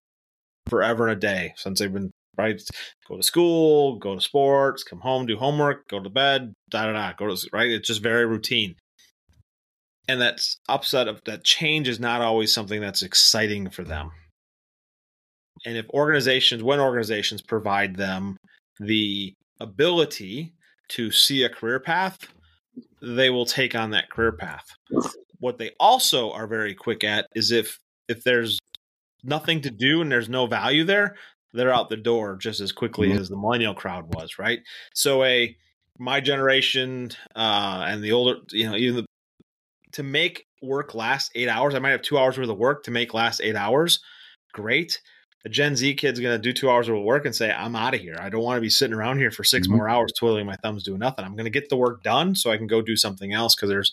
forever 0.69 1.09
and 1.09 1.17
a 1.17 1.21
day 1.21 1.53
since 1.57 1.79
they've 1.79 1.93
been 1.93 2.11
right. 2.37 2.61
Go 3.09 3.17
to 3.17 3.23
school, 3.23 3.97
go 3.99 4.15
to 4.15 4.21
sports, 4.21 4.85
come 4.85 5.01
home, 5.01 5.27
do 5.27 5.37
homework, 5.37 5.89
go 5.89 6.01
to 6.01 6.11
bed, 6.11 6.55
da 6.71 6.87
da 6.87 6.93
da. 6.93 7.13
Go 7.13 7.35
to 7.35 7.49
right. 7.53 7.71
It's 7.71 7.89
just 7.89 8.03
very 8.03 8.27
routine, 8.27 8.77
and 10.09 10.21
that's 10.21 10.57
upset 10.69 11.09
of 11.09 11.21
that 11.27 11.45
change 11.45 11.89
is 11.89 12.01
not 12.01 12.23
always 12.23 12.53
something 12.53 12.81
that's 12.81 13.03
exciting 13.03 13.71
for 13.71 13.83
them. 13.83 14.11
And 15.67 15.77
if 15.77 15.89
organizations, 15.91 16.63
when 16.63 16.81
organizations 16.81 17.43
provide 17.43 17.97
them 17.97 18.37
the 18.79 19.35
ability 19.61 20.55
to 20.91 21.11
see 21.11 21.43
a 21.43 21.49
career 21.49 21.81
path, 21.81 22.17
they 23.03 23.31
will 23.31 23.47
take 23.47 23.75
on 23.75 23.91
that 23.91 24.11
career 24.11 24.33
path. 24.33 24.65
What 25.41 25.59
they 25.59 25.73
also 25.81 26.31
are 26.33 26.47
very 26.47 26.75
quick 26.75 27.05
at 27.05 27.27
is 27.35 27.51
if 27.51 27.79
if 28.09 28.25
there's 28.25 28.59
nothing 29.29 29.61
to 29.63 29.71
do 29.71 30.01
and 30.03 30.11
there's 30.13 30.29
no 30.31 30.47
value 30.47 30.85
there, 30.85 31.17
they're 31.55 31.73
out 31.75 31.91
the 31.91 31.97
door 31.97 32.37
just 32.37 32.61
as 32.61 32.73
quickly 32.73 33.13
Mhm. 33.13 33.19
as 33.19 33.29
the 33.29 33.37
millennial 33.37 33.75
crowd 33.75 34.07
was, 34.09 34.39
right? 34.39 34.61
So 34.95 35.25
a 35.25 35.57
my 35.99 36.21
generation 36.21 37.11
uh 37.37 37.85
and 37.89 38.03
the 38.05 38.13
older, 38.13 38.41
you 38.53 38.69
know, 38.71 38.77
even 38.77 38.97
the 38.99 39.07
to 39.95 40.03
make 40.05 40.47
work 40.63 40.95
last 40.95 41.33
8 41.37 41.49
hours, 41.49 41.75
I 41.75 41.81
might 41.81 41.91
have 41.93 42.03
2 42.03 42.19
hours 42.19 42.39
worth 42.39 42.49
of 42.51 42.59
work 42.59 42.85
to 42.85 42.91
make 42.93 43.15
last 43.15 43.41
8 43.43 43.57
hours. 43.57 44.01
Great. 44.55 45.01
A 45.47 45.51
Gen 45.51 45.77
Z 45.77 45.95
kid's 45.97 46.21
going 46.21 46.37
to 46.37 46.43
do 46.43 46.53
2 46.53 46.71
hours 46.71 46.89
worth 46.91 46.99
of 47.01 47.05
work 47.05 47.25
and 47.27 47.35
say, 47.37 47.53
"I'm 47.53 47.77
out 47.77 47.95
of 47.95 48.01
here. 48.01 48.17
I 48.21 48.29
don't 48.31 48.43
want 48.45 48.59
to 48.59 48.63
be 48.63 48.71
sitting 48.71 48.95
around 48.95 49.19
here 49.19 49.31
for 49.33 49.45
6 49.45 49.69
Mhm. 49.69 49.79
more 49.79 49.89
hours 49.89 50.13
twiddling 50.19 50.47
my 50.47 50.57
thumbs 50.57 50.85
doing 50.85 51.01
nothing. 51.01 51.25
I'm 51.25 51.37
going 51.37 51.45
to 51.47 51.51
get 51.51 51.69
the 51.71 51.77
work 51.79 52.03
done 52.05 52.35
so 52.37 52.51
I 52.53 52.59
can 52.59 52.67
go 52.69 52.83
do 52.83 52.97
something 52.97 53.33
else 53.35 53.55
cuz 53.57 53.69
there's 53.71 53.93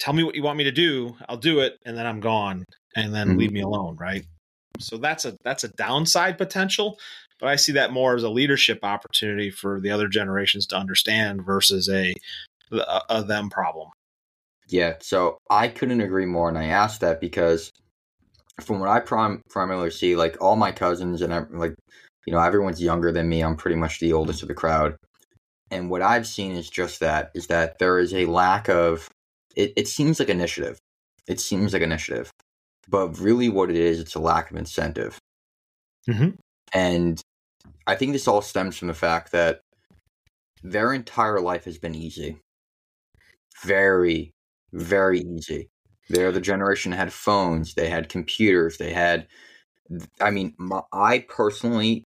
tell 0.00 0.14
me 0.14 0.24
what 0.24 0.34
you 0.36 0.42
want 0.44 0.58
me 0.58 0.64
to 0.64 0.72
do, 0.72 1.16
I'll 1.28 1.36
do 1.38 1.60
it 1.60 1.78
and 1.86 1.96
then 1.98 2.06
I'm 2.06 2.20
gone 2.20 2.64
and 2.96 3.14
then 3.14 3.36
Mhm. 3.36 3.38
leave 3.38 3.52
me 3.52 3.60
alone, 3.62 3.96
right? 3.98 4.26
So 4.80 4.96
that's 4.96 5.24
a 5.24 5.36
that's 5.44 5.64
a 5.64 5.68
downside 5.68 6.38
potential, 6.38 6.98
but 7.40 7.48
I 7.48 7.56
see 7.56 7.72
that 7.72 7.92
more 7.92 8.14
as 8.14 8.22
a 8.22 8.30
leadership 8.30 8.80
opportunity 8.82 9.50
for 9.50 9.80
the 9.80 9.90
other 9.90 10.08
generations 10.08 10.66
to 10.68 10.76
understand 10.76 11.44
versus 11.44 11.88
a 11.88 12.14
a, 12.72 13.00
a 13.08 13.24
them 13.24 13.50
problem. 13.50 13.90
Yeah, 14.68 14.94
so 15.00 15.38
I 15.48 15.68
couldn't 15.68 16.00
agree 16.00 16.26
more, 16.26 16.48
and 16.48 16.58
I 16.58 16.66
asked 16.66 17.00
that 17.00 17.20
because 17.20 17.70
from 18.60 18.80
what 18.80 18.88
I 18.88 19.00
prim- 19.00 19.42
primarily 19.48 19.90
see, 19.90 20.16
like 20.16 20.36
all 20.40 20.56
my 20.56 20.72
cousins 20.72 21.22
and 21.22 21.32
ev- 21.32 21.50
like 21.52 21.74
you 22.26 22.32
know 22.32 22.40
everyone's 22.40 22.82
younger 22.82 23.12
than 23.12 23.28
me. 23.28 23.42
I'm 23.42 23.56
pretty 23.56 23.76
much 23.76 24.00
the 24.00 24.12
oldest 24.12 24.42
of 24.42 24.48
the 24.48 24.54
crowd, 24.54 24.96
and 25.70 25.90
what 25.90 26.02
I've 26.02 26.26
seen 26.26 26.52
is 26.52 26.68
just 26.68 27.00
that: 27.00 27.30
is 27.34 27.46
that 27.46 27.78
there 27.78 27.98
is 27.98 28.12
a 28.12 28.26
lack 28.26 28.68
of. 28.68 29.08
It, 29.54 29.72
it 29.76 29.88
seems 29.88 30.18
like 30.18 30.28
initiative. 30.28 30.78
It 31.28 31.40
seems 31.40 31.72
like 31.72 31.82
initiative, 31.82 32.30
but 32.88 33.18
really, 33.18 33.48
what 33.48 33.70
it 33.70 33.76
is, 33.76 34.00
it's 34.00 34.14
a 34.14 34.20
lack 34.20 34.50
of 34.50 34.56
incentive. 34.56 35.18
Mhm. 36.08 36.36
And 36.72 37.20
I 37.86 37.94
think 37.96 38.12
this 38.12 38.28
all 38.28 38.42
stems 38.42 38.76
from 38.76 38.88
the 38.88 38.94
fact 38.94 39.32
that 39.32 39.60
their 40.62 40.92
entire 40.92 41.40
life 41.40 41.64
has 41.64 41.78
been 41.78 41.94
easy. 41.94 42.38
Very, 43.64 44.32
very 44.72 45.20
easy. 45.20 45.68
They're 46.08 46.32
the 46.32 46.40
generation 46.40 46.92
that 46.92 46.98
had 46.98 47.12
phones, 47.12 47.74
they 47.74 47.88
had 47.88 48.08
computers, 48.08 48.78
they 48.78 48.92
had. 48.92 49.26
I 50.20 50.30
mean, 50.30 50.54
my, 50.58 50.82
I 50.92 51.20
personally, 51.28 52.04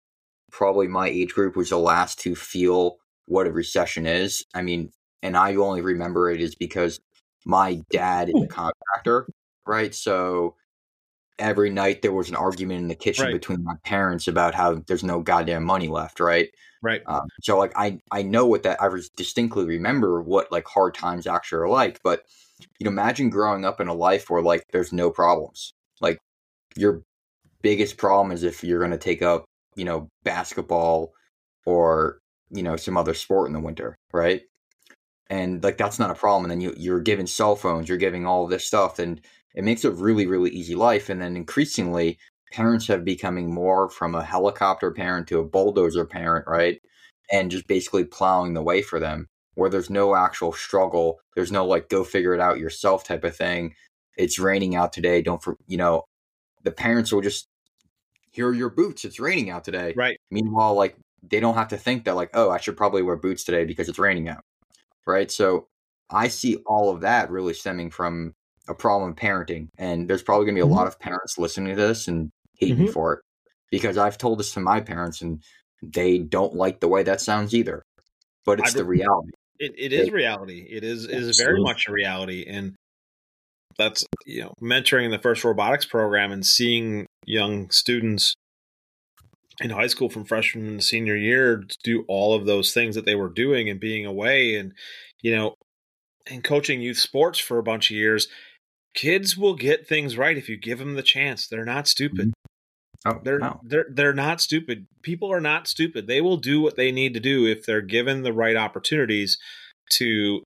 probably 0.52 0.88
my 0.88 1.08
age 1.08 1.32
group 1.34 1.56
was 1.56 1.70
the 1.70 1.78
last 1.78 2.18
to 2.20 2.34
feel 2.34 2.98
what 3.26 3.46
a 3.46 3.52
recession 3.52 4.06
is. 4.06 4.44
I 4.54 4.62
mean, 4.62 4.90
and 5.22 5.36
I 5.36 5.56
only 5.56 5.80
remember 5.82 6.30
it 6.30 6.40
is 6.40 6.54
because 6.54 7.00
my 7.46 7.80
dad 7.90 8.28
is 8.28 8.42
a 8.42 8.46
contractor, 8.46 9.28
right? 9.66 9.94
So 9.94 10.56
every 11.40 11.70
night 11.70 12.02
there 12.02 12.12
was 12.12 12.28
an 12.28 12.36
argument 12.36 12.82
in 12.82 12.88
the 12.88 12.94
kitchen 12.94 13.26
Right. 13.26 13.32
between 13.32 13.64
my 13.64 13.74
parents 13.84 14.28
about 14.28 14.54
how 14.54 14.74
there's 14.86 15.04
no 15.04 15.20
goddamn 15.20 15.64
money 15.64 15.88
left, 15.88 16.20
right? 16.20 16.50
Right. 16.82 17.02
Um, 17.06 17.28
so 17.42 17.58
like 17.58 17.72
I 17.76 17.98
I 18.10 18.22
know 18.22 18.46
what 18.46 18.62
that 18.62 18.80
I 18.82 18.88
distinctly 19.16 19.64
remember 19.64 20.22
what 20.22 20.50
like 20.52 20.66
hard 20.66 20.94
times 20.94 21.26
actually 21.26 21.62
are 21.62 21.68
like, 21.68 22.00
but 22.02 22.24
you 22.78 22.84
know 22.84 22.90
imagine 22.90 23.30
growing 23.30 23.64
up 23.64 23.80
in 23.80 23.88
a 23.88 23.94
life 23.94 24.30
where 24.30 24.42
like 24.42 24.64
there's 24.72 24.92
no 24.92 25.10
problems. 25.10 25.72
Like 26.00 26.18
your 26.76 27.02
biggest 27.62 27.96
problem 27.98 28.32
is 28.32 28.42
if 28.42 28.64
you're 28.64 28.78
going 28.78 28.90
to 28.92 28.98
take 28.98 29.22
up 29.22 29.44
you 29.76 29.84
know 29.84 30.08
basketball 30.24 31.12
or 31.66 32.18
you 32.50 32.62
know 32.62 32.76
some 32.76 32.96
other 32.96 33.14
sport 33.14 33.48
in 33.48 33.52
the 33.52 33.60
winter, 33.60 33.96
right? 34.12 34.42
And 35.28 35.62
like 35.62 35.78
that's 35.78 35.98
not 35.98 36.10
a 36.10 36.14
problem. 36.14 36.44
And 36.44 36.50
then 36.50 36.60
you 36.60 36.74
you're 36.76 37.00
given 37.00 37.26
cell 37.26 37.56
phones, 37.56 37.88
you're 37.88 37.98
giving 37.98 38.26
all 38.26 38.46
this 38.46 38.66
stuff, 38.66 38.98
and 38.98 39.20
it 39.54 39.64
makes 39.64 39.84
a 39.84 39.90
really 39.90 40.26
really 40.26 40.50
easy 40.50 40.74
life. 40.74 41.08
And 41.08 41.20
then 41.20 41.36
increasingly 41.36 42.18
parents 42.52 42.86
have 42.88 43.04
becoming 43.04 43.52
more 43.52 43.88
from 43.88 44.14
a 44.14 44.24
helicopter 44.24 44.90
parent 44.90 45.28
to 45.28 45.38
a 45.38 45.44
bulldozer 45.44 46.04
parent, 46.04 46.46
right? 46.48 46.80
And 47.30 47.50
just 47.50 47.68
basically 47.68 48.04
plowing 48.04 48.54
the 48.54 48.62
way 48.62 48.82
for 48.82 48.98
them 48.98 49.28
where 49.54 49.70
there's 49.70 49.90
no 49.90 50.14
actual 50.16 50.52
struggle. 50.52 51.20
There's 51.34 51.52
no 51.52 51.66
like 51.66 51.88
go 51.88 52.04
figure 52.04 52.34
it 52.34 52.40
out 52.40 52.58
yourself 52.58 53.04
type 53.04 53.24
of 53.24 53.36
thing. 53.36 53.74
It's 54.16 54.38
raining 54.38 54.74
out 54.74 54.92
today. 54.92 55.22
Don't 55.22 55.42
for 55.42 55.56
you 55.66 55.76
know, 55.76 56.04
the 56.62 56.70
parents 56.70 57.12
will 57.12 57.20
just 57.20 57.46
here 58.30 58.48
are 58.48 58.54
your 58.54 58.70
boots. 58.70 59.04
It's 59.04 59.20
raining 59.20 59.50
out 59.50 59.64
today. 59.64 59.92
Right. 59.96 60.18
Meanwhile, 60.30 60.74
like 60.74 60.96
they 61.22 61.40
don't 61.40 61.54
have 61.54 61.68
to 61.68 61.76
think 61.76 62.04
that 62.04 62.16
like, 62.16 62.30
oh, 62.34 62.50
I 62.50 62.58
should 62.58 62.76
probably 62.76 63.02
wear 63.02 63.16
boots 63.16 63.44
today 63.44 63.64
because 63.64 63.88
it's 63.88 63.98
raining 63.98 64.28
out. 64.28 64.42
Right. 65.06 65.30
So 65.30 65.66
I 66.10 66.28
see 66.28 66.56
all 66.66 66.90
of 66.90 67.02
that 67.02 67.30
really 67.30 67.54
stemming 67.54 67.90
from 67.90 68.34
a 68.70 68.74
problem 68.74 69.10
of 69.10 69.16
parenting. 69.16 69.68
And 69.76 70.08
there's 70.08 70.22
probably 70.22 70.46
gonna 70.46 70.54
be 70.54 70.60
a 70.60 70.64
Mhm. 70.64 70.76
lot 70.76 70.86
of 70.86 70.98
parents 70.98 71.36
listening 71.38 71.74
to 71.74 71.80
this 71.80 72.08
and 72.08 72.30
hate 72.58 72.78
me 72.78 72.86
Mhm. 72.86 72.92
for 72.92 73.14
it. 73.14 73.20
Because 73.70 73.98
I've 73.98 74.18
told 74.18 74.38
this 74.38 74.52
to 74.54 74.60
my 74.60 74.80
parents 74.80 75.20
and 75.20 75.42
they 75.82 76.18
don't 76.18 76.54
like 76.54 76.80
the 76.80 76.88
way 76.88 77.02
that 77.02 77.20
sounds 77.20 77.54
either. 77.54 77.82
But 78.44 78.60
it's 78.60 78.74
I 78.74 78.78
the 78.78 78.84
reality. 78.84 79.32
It, 79.58 79.74
it 79.76 79.92
is 79.92 80.10
reality. 80.10 80.66
It 80.70 80.84
is 80.84 81.04
is 81.04 81.38
very 81.38 81.60
much 81.60 81.86
a 81.86 81.92
reality, 81.92 82.46
and 82.48 82.74
that's 83.76 84.04
you 84.26 84.42
know 84.42 84.54
mentoring 84.62 85.10
the 85.10 85.18
first 85.18 85.44
robotics 85.44 85.84
program 85.84 86.32
and 86.32 86.44
seeing 86.44 87.06
young 87.26 87.70
students 87.70 88.34
in 89.60 89.70
high 89.70 89.86
school 89.86 90.08
from 90.08 90.24
freshman 90.24 90.78
to 90.78 90.82
senior 90.82 91.16
year 91.16 91.62
do 91.84 92.04
all 92.08 92.34
of 92.34 92.46
those 92.46 92.72
things 92.72 92.94
that 92.94 93.04
they 93.04 93.14
were 93.14 93.28
doing 93.28 93.68
and 93.68 93.78
being 93.78 94.06
away 94.06 94.54
and 94.54 94.72
you 95.20 95.36
know 95.36 95.54
and 96.26 96.42
coaching 96.42 96.80
youth 96.80 96.98
sports 96.98 97.38
for 97.38 97.58
a 97.58 97.62
bunch 97.62 97.90
of 97.90 97.96
years 97.96 98.28
kids 98.94 99.36
will 99.36 99.54
get 99.54 99.86
things 99.86 100.16
right 100.16 100.36
if 100.36 100.48
you 100.48 100.56
give 100.56 100.78
them 100.78 100.94
the 100.94 101.02
chance 101.02 101.46
they're 101.46 101.64
not 101.64 101.86
stupid 101.86 102.28
mm-hmm. 102.28 102.40
Oh, 103.06 103.18
they're 103.24 103.38
no. 103.38 103.60
they're 103.62 103.86
they're 103.90 104.12
not 104.12 104.42
stupid. 104.42 104.86
People 105.02 105.32
are 105.32 105.40
not 105.40 105.66
stupid. 105.66 106.06
They 106.06 106.20
will 106.20 106.36
do 106.36 106.60
what 106.60 106.76
they 106.76 106.92
need 106.92 107.14
to 107.14 107.20
do 107.20 107.46
if 107.46 107.64
they're 107.64 107.80
given 107.80 108.22
the 108.22 108.32
right 108.32 108.56
opportunities 108.56 109.38
to 109.92 110.42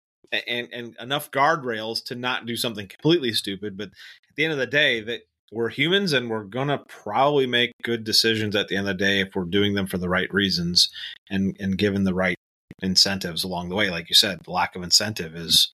and 0.47 0.69
and 0.73 0.97
enough 1.01 1.33
guardrails 1.33 2.05
to 2.05 2.15
not 2.15 2.47
do 2.47 2.55
something 2.55 2.87
completely 2.87 3.33
stupid. 3.33 3.77
But 3.77 3.89
at 3.89 4.37
the 4.37 4.45
end 4.45 4.53
of 4.53 4.61
the 4.61 4.67
day, 4.67 5.01
that 5.01 5.23
we're 5.51 5.69
humans 5.69 6.13
and 6.13 6.31
we're 6.31 6.45
gonna 6.45 6.79
probably 6.89 7.47
make 7.49 7.73
good 7.83 8.05
decisions 8.05 8.55
at 8.55 8.69
the 8.69 8.77
end 8.77 8.89
of 8.89 8.97
the 8.97 9.05
day 9.05 9.21
if 9.21 9.35
we're 9.35 9.45
doing 9.45 9.75
them 9.75 9.89
for 9.89 9.99
the 9.99 10.09
right 10.09 10.33
reasons 10.33 10.89
and 11.29 11.57
and 11.59 11.77
given 11.77 12.05
the 12.05 12.15
right 12.15 12.37
incentives 12.83 13.43
along 13.43 13.69
the 13.69 13.75
way. 13.75 13.91
Like 13.91 14.09
you 14.09 14.15
said, 14.15 14.39
the 14.45 14.53
lack 14.53 14.77
of 14.77 14.83
incentive 14.85 15.35
is 15.35 15.73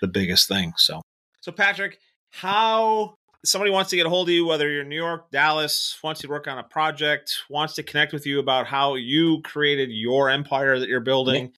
the 0.00 0.08
biggest 0.08 0.46
thing. 0.46 0.74
So 0.76 1.02
so 1.40 1.50
Patrick, 1.50 1.98
how 2.30 3.14
somebody 3.44 3.70
wants 3.70 3.90
to 3.90 3.96
get 3.96 4.06
a 4.06 4.08
hold 4.08 4.28
of 4.28 4.34
you, 4.34 4.46
whether 4.46 4.70
you're 4.70 4.82
in 4.82 4.88
New 4.88 4.96
York, 4.96 5.30
Dallas, 5.30 5.98
wants 6.02 6.20
to 6.20 6.28
work 6.28 6.46
on 6.46 6.58
a 6.58 6.62
project, 6.62 7.42
wants 7.48 7.74
to 7.74 7.82
connect 7.82 8.12
with 8.12 8.26
you 8.26 8.38
about 8.38 8.66
how 8.66 8.94
you 8.94 9.40
created 9.42 9.90
your 9.90 10.30
empire 10.30 10.78
that 10.78 10.88
you're 10.88 11.00
building, 11.00 11.52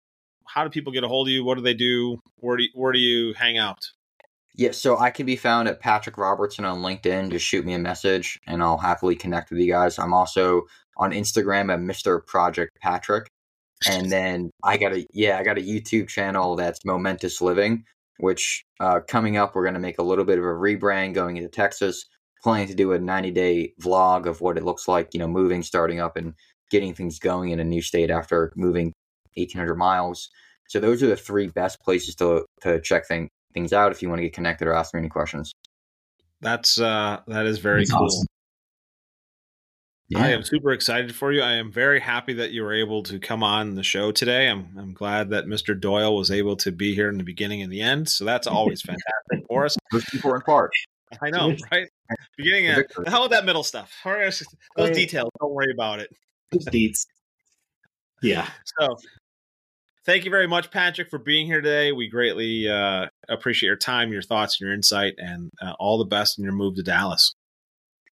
how 0.46 0.64
do 0.64 0.70
people 0.70 0.92
get 0.92 1.04
a 1.04 1.08
hold 1.08 1.28
of 1.28 1.32
you? 1.32 1.44
What 1.44 1.56
do 1.56 1.62
they 1.62 1.74
do? 1.74 2.20
Where 2.36 2.56
do 2.56 2.64
you, 2.64 2.68
where 2.74 2.92
do 2.92 2.98
you 2.98 3.34
hang 3.34 3.58
out? 3.58 3.90
Yeah, 4.54 4.72
so 4.72 4.98
I 4.98 5.10
can 5.10 5.24
be 5.24 5.36
found 5.36 5.68
at 5.68 5.80
Patrick 5.80 6.18
Robertson 6.18 6.64
on 6.64 6.82
LinkedIn. 6.82 7.30
Just 7.30 7.46
shoot 7.46 7.64
me 7.64 7.72
a 7.72 7.78
message 7.78 8.38
and 8.46 8.62
I'll 8.62 8.76
happily 8.76 9.16
connect 9.16 9.50
with 9.50 9.60
you 9.60 9.72
guys. 9.72 9.98
I'm 9.98 10.12
also 10.12 10.62
on 10.98 11.12
Instagram 11.12 11.72
at 11.72 11.80
Mr. 11.80 12.24
Project 12.26 12.78
Patrick. 12.80 13.28
And 13.90 14.12
then 14.12 14.52
I 14.62 14.76
got 14.76 14.92
a 14.92 15.04
yeah, 15.12 15.40
I 15.40 15.42
got 15.42 15.58
a 15.58 15.60
YouTube 15.60 16.06
channel 16.06 16.54
that's 16.54 16.84
Momentous 16.84 17.40
Living, 17.40 17.82
which 18.18 18.64
uh, 18.80 19.00
coming 19.00 19.36
up 19.36 19.54
we're 19.54 19.64
gonna 19.64 19.78
make 19.78 19.98
a 19.98 20.02
little 20.02 20.24
bit 20.24 20.38
of 20.38 20.44
a 20.44 20.48
rebrand 20.48 21.14
going 21.14 21.36
into 21.36 21.48
Texas. 21.48 22.04
Planning 22.42 22.68
to 22.68 22.74
do 22.74 22.92
a 22.92 22.98
90 22.98 23.30
day 23.30 23.72
vlog 23.80 24.26
of 24.26 24.40
what 24.40 24.58
it 24.58 24.64
looks 24.64 24.88
like, 24.88 25.10
you 25.14 25.20
know, 25.20 25.28
moving, 25.28 25.62
starting 25.62 26.00
up, 26.00 26.16
and 26.16 26.34
getting 26.72 26.92
things 26.92 27.20
going 27.20 27.50
in 27.50 27.60
a 27.60 27.64
new 27.64 27.80
state 27.80 28.10
after 28.10 28.52
moving 28.56 28.92
1,800 29.36 29.76
miles. 29.76 30.28
So 30.68 30.80
those 30.80 31.02
are 31.02 31.06
the 31.06 31.16
three 31.16 31.48
best 31.48 31.80
places 31.80 32.14
to 32.16 32.44
to 32.62 32.80
check 32.80 33.06
thing, 33.06 33.28
things 33.54 33.72
out 33.72 33.92
if 33.92 34.02
you 34.02 34.08
want 34.08 34.18
to 34.18 34.24
get 34.24 34.32
connected 34.32 34.66
or 34.66 34.74
ask 34.74 34.92
me 34.94 34.98
any 34.98 35.08
questions. 35.08 35.52
That's 36.40 36.80
uh 36.80 37.20
that 37.28 37.46
is 37.46 37.58
very 37.58 37.82
That's 37.82 37.92
cool. 37.92 38.06
awesome. 38.06 38.26
I 40.16 40.30
am 40.30 40.42
super 40.42 40.72
excited 40.72 41.14
for 41.14 41.32
you. 41.32 41.42
I 41.42 41.52
am 41.52 41.70
very 41.70 42.00
happy 42.00 42.32
that 42.34 42.50
you 42.50 42.62
were 42.62 42.72
able 42.72 43.02
to 43.04 43.18
come 43.18 43.42
on 43.42 43.74
the 43.74 43.82
show 43.82 44.12
today. 44.12 44.48
I'm 44.48 44.68
I'm 44.78 44.92
glad 44.92 45.30
that 45.30 45.46
Mr. 45.46 45.78
Doyle 45.78 46.16
was 46.16 46.30
able 46.30 46.56
to 46.56 46.72
be 46.72 46.94
here 46.94 47.08
in 47.08 47.18
the 47.18 47.24
beginning 47.24 47.62
and 47.62 47.72
the 47.72 47.80
end. 47.80 48.08
So 48.08 48.24
that's 48.24 48.46
always 48.46 48.82
fantastic 48.86 49.46
for 49.48 49.64
us. 49.64 49.76
Most 49.92 50.12
important 50.14 50.44
part. 50.44 50.70
I 51.20 51.30
know, 51.30 51.54
right? 51.72 51.88
Beginning 52.36 52.66
and 52.68 52.86
hell 53.06 53.22
with 53.22 53.30
that 53.32 53.44
middle 53.44 53.62
stuff. 53.62 53.92
All 54.04 54.12
right, 54.12 54.42
Those 54.76 54.90
details, 54.90 55.30
don't 55.40 55.52
worry 55.52 55.72
about 55.72 56.00
it. 56.00 56.10
Deeds. 56.70 57.06
Yeah. 58.22 58.48
So 58.78 58.96
thank 60.04 60.24
you 60.24 60.30
very 60.30 60.46
much, 60.46 60.70
Patrick, 60.70 61.10
for 61.10 61.18
being 61.18 61.46
here 61.46 61.60
today. 61.60 61.92
We 61.92 62.08
greatly 62.08 62.68
uh, 62.68 63.06
appreciate 63.28 63.68
your 63.68 63.76
time, 63.76 64.12
your 64.12 64.22
thoughts, 64.22 64.60
and 64.60 64.66
your 64.66 64.74
insight, 64.74 65.14
and 65.18 65.50
uh, 65.60 65.72
all 65.78 65.98
the 65.98 66.04
best 66.04 66.38
in 66.38 66.44
your 66.44 66.52
move 66.52 66.76
to 66.76 66.82
Dallas. 66.82 67.34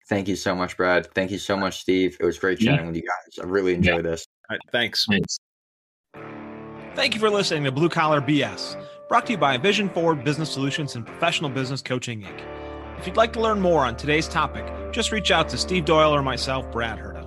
Thank 0.09 0.27
you 0.27 0.35
so 0.35 0.55
much, 0.55 0.77
Brad. 0.77 1.13
Thank 1.13 1.31
you 1.31 1.37
so 1.37 1.55
uh, 1.55 1.59
much, 1.59 1.79
Steve. 1.81 2.17
It 2.19 2.25
was 2.25 2.39
great 2.39 2.61
Yeah. 2.61 2.71
chatting 2.71 2.87
with 2.87 2.95
you 2.95 3.03
guys. 3.03 3.43
I 3.43 3.47
really 3.47 3.73
enjoyed 3.73 4.05
this. 4.05 4.25
All 4.49 4.55
right, 4.55 4.61
thanks. 4.71 5.05
Thanks. 5.09 5.37
Thank 6.95 7.13
you 7.13 7.19
for 7.19 7.29
listening 7.29 7.63
to 7.65 7.71
Blue 7.71 7.89
Collar 7.89 8.21
BS, 8.21 8.75
brought 9.07 9.25
to 9.27 9.33
you 9.33 9.37
by 9.37 9.57
Vision 9.57 9.89
Forward 9.89 10.23
Business 10.23 10.49
Solutions 10.51 10.95
and 10.95 11.05
Professional 11.05 11.49
Business 11.49 11.81
Coaching 11.81 12.21
Inc. 12.21 12.41
If 12.97 13.05
you'd 13.05 13.17
like 13.17 13.33
to 13.33 13.41
learn 13.41 13.59
more 13.59 13.85
on 13.85 13.95
today's 13.95 14.27
topic, 14.27 14.65
just 14.91 15.11
reach 15.11 15.29
out 15.29 15.47
to 15.49 15.57
Steve 15.57 15.85
Doyle 15.85 16.15
or 16.15 16.23
myself, 16.23 16.71
Brad 16.71 16.97
Herda. 16.97 17.17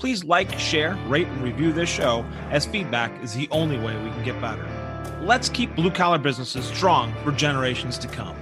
Please 0.00 0.24
like, 0.24 0.58
share, 0.58 0.96
rate, 1.06 1.28
and 1.28 1.42
review 1.42 1.72
this 1.72 1.88
show, 1.88 2.24
as 2.50 2.66
feedback 2.66 3.22
is 3.22 3.34
the 3.34 3.48
only 3.52 3.78
way 3.78 3.96
we 4.02 4.10
can 4.10 4.24
get 4.24 4.40
better. 4.40 4.66
Let's 5.22 5.48
keep 5.48 5.74
blue 5.76 5.90
collar 5.90 6.18
businesses 6.18 6.64
strong 6.66 7.14
for 7.22 7.30
generations 7.30 7.96
to 7.98 8.08
come. 8.08 8.36